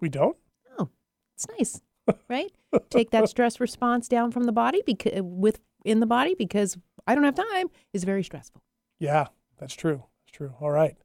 We 0.00 0.08
don't? 0.08 0.36
Oh, 0.78 0.88
it's 1.34 1.46
nice, 1.58 1.80
right? 2.28 2.50
Take 2.90 3.10
that 3.10 3.28
stress 3.28 3.60
response 3.60 4.08
down 4.08 4.30
from 4.30 4.44
the 4.44 4.52
body 4.52 4.82
because 4.86 5.12
with 5.22 5.60
in 5.84 6.00
the 6.00 6.06
body 6.06 6.34
because 6.34 6.76
I 7.06 7.14
don't 7.14 7.24
have 7.24 7.34
time 7.34 7.68
is 7.92 8.04
very 8.04 8.22
stressful. 8.22 8.62
Yeah, 8.98 9.26
that's 9.58 9.74
true. 9.74 10.04
That's 10.26 10.36
true. 10.36 10.54
All 10.60 10.70
right. 10.70 10.96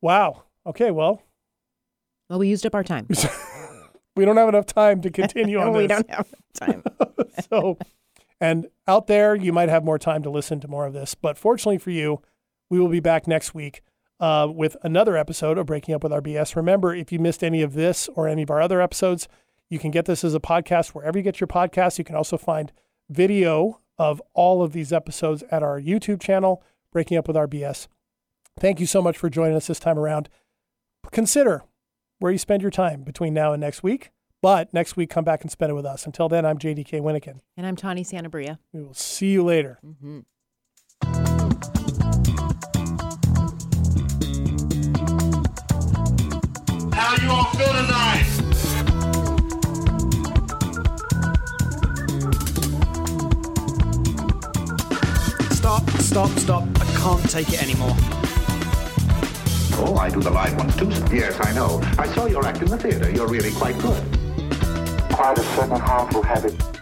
Wow. 0.00 0.44
Okay, 0.66 0.90
well, 0.90 1.22
Well, 2.30 2.38
we 2.38 2.48
used 2.48 2.64
up 2.66 2.74
our 2.74 2.84
time. 2.84 3.06
we 4.16 4.24
don't 4.24 4.36
have 4.36 4.48
enough 4.48 4.66
time 4.66 5.00
to 5.02 5.10
continue 5.10 5.58
on 5.60 5.72
we 5.72 5.86
this. 5.86 5.96
don't 5.96 6.10
have 6.10 6.26
time. 6.54 6.82
so, 7.48 7.78
and 8.40 8.68
out 8.86 9.06
there, 9.06 9.34
you 9.34 9.52
might 9.52 9.68
have 9.68 9.84
more 9.84 9.98
time 9.98 10.22
to 10.22 10.30
listen 10.30 10.60
to 10.60 10.68
more 10.68 10.86
of 10.86 10.92
this. 10.92 11.14
But 11.14 11.36
fortunately 11.38 11.78
for 11.78 11.90
you, 11.90 12.20
we 12.70 12.78
will 12.78 12.88
be 12.88 13.00
back 13.00 13.26
next 13.26 13.54
week 13.54 13.82
uh, 14.20 14.48
with 14.50 14.76
another 14.82 15.16
episode 15.16 15.58
of 15.58 15.66
Breaking 15.66 15.94
Up 15.94 16.02
with 16.02 16.12
RBS. 16.12 16.54
Remember, 16.56 16.94
if 16.94 17.10
you 17.12 17.18
missed 17.18 17.42
any 17.42 17.62
of 17.62 17.74
this 17.74 18.08
or 18.14 18.28
any 18.28 18.42
of 18.42 18.50
our 18.50 18.60
other 18.60 18.80
episodes, 18.80 19.26
you 19.70 19.78
can 19.78 19.90
get 19.90 20.06
this 20.06 20.24
as 20.24 20.34
a 20.34 20.40
podcast 20.40 20.88
wherever 20.88 21.18
you 21.18 21.22
get 21.22 21.40
your 21.40 21.48
podcasts. 21.48 21.98
You 21.98 22.04
can 22.04 22.16
also 22.16 22.36
find 22.36 22.72
video 23.08 23.80
of 23.98 24.22
all 24.32 24.62
of 24.62 24.72
these 24.72 24.92
episodes 24.92 25.42
at 25.50 25.62
our 25.62 25.80
YouTube 25.80 26.20
channel, 26.20 26.62
Breaking 26.92 27.18
Up 27.18 27.26
with 27.26 27.36
RBS. 27.36 27.88
Thank 28.58 28.80
you 28.80 28.86
so 28.86 29.02
much 29.02 29.18
for 29.18 29.28
joining 29.28 29.56
us 29.56 29.66
this 29.66 29.78
time 29.78 29.98
around. 29.98 30.28
Consider 31.10 31.64
where 32.18 32.32
you 32.32 32.38
spend 32.38 32.62
your 32.62 32.70
time 32.70 33.02
between 33.02 33.34
now 33.34 33.52
and 33.52 33.60
next 33.60 33.82
week. 33.82 34.10
But 34.40 34.72
next 34.72 34.96
week, 34.96 35.10
come 35.10 35.24
back 35.24 35.42
and 35.42 35.50
spend 35.50 35.70
it 35.70 35.74
with 35.74 35.86
us. 35.86 36.06
Until 36.06 36.28
then, 36.28 36.46
I'm 36.46 36.58
JDK 36.58 37.00
Winnikin. 37.00 37.40
And 37.56 37.66
I'm 37.66 37.74
Tawny 37.74 38.04
Sanabria. 38.04 38.58
We 38.72 38.82
will 38.82 38.94
see 38.94 39.32
you 39.32 39.42
later. 39.42 39.80
Mm-hmm. 39.84 40.20
How 46.92 47.16
you 47.16 47.30
all 47.30 47.44
feel 47.44 47.72
tonight? 47.72 48.27
Stop, 56.08 56.30
stop, 56.30 56.38
stop. 56.38 56.80
I 56.80 56.86
can't 56.96 57.30
take 57.30 57.52
it 57.52 57.62
anymore. 57.62 57.94
Oh, 59.76 59.98
I 60.00 60.08
do 60.08 60.20
the 60.20 60.30
live 60.30 60.56
one 60.56 60.70
too. 60.70 60.88
Yes, 61.14 61.36
I 61.38 61.52
know. 61.52 61.82
I 61.98 62.06
saw 62.14 62.24
your 62.24 62.46
act 62.46 62.62
in 62.62 62.68
the 62.68 62.78
theater. 62.78 63.10
You're 63.10 63.28
really 63.28 63.52
quite 63.52 63.78
good. 63.78 64.02
Quite 65.12 65.36
a 65.36 65.42
certain 65.42 65.78
harmful 65.78 66.22
habit. 66.22 66.77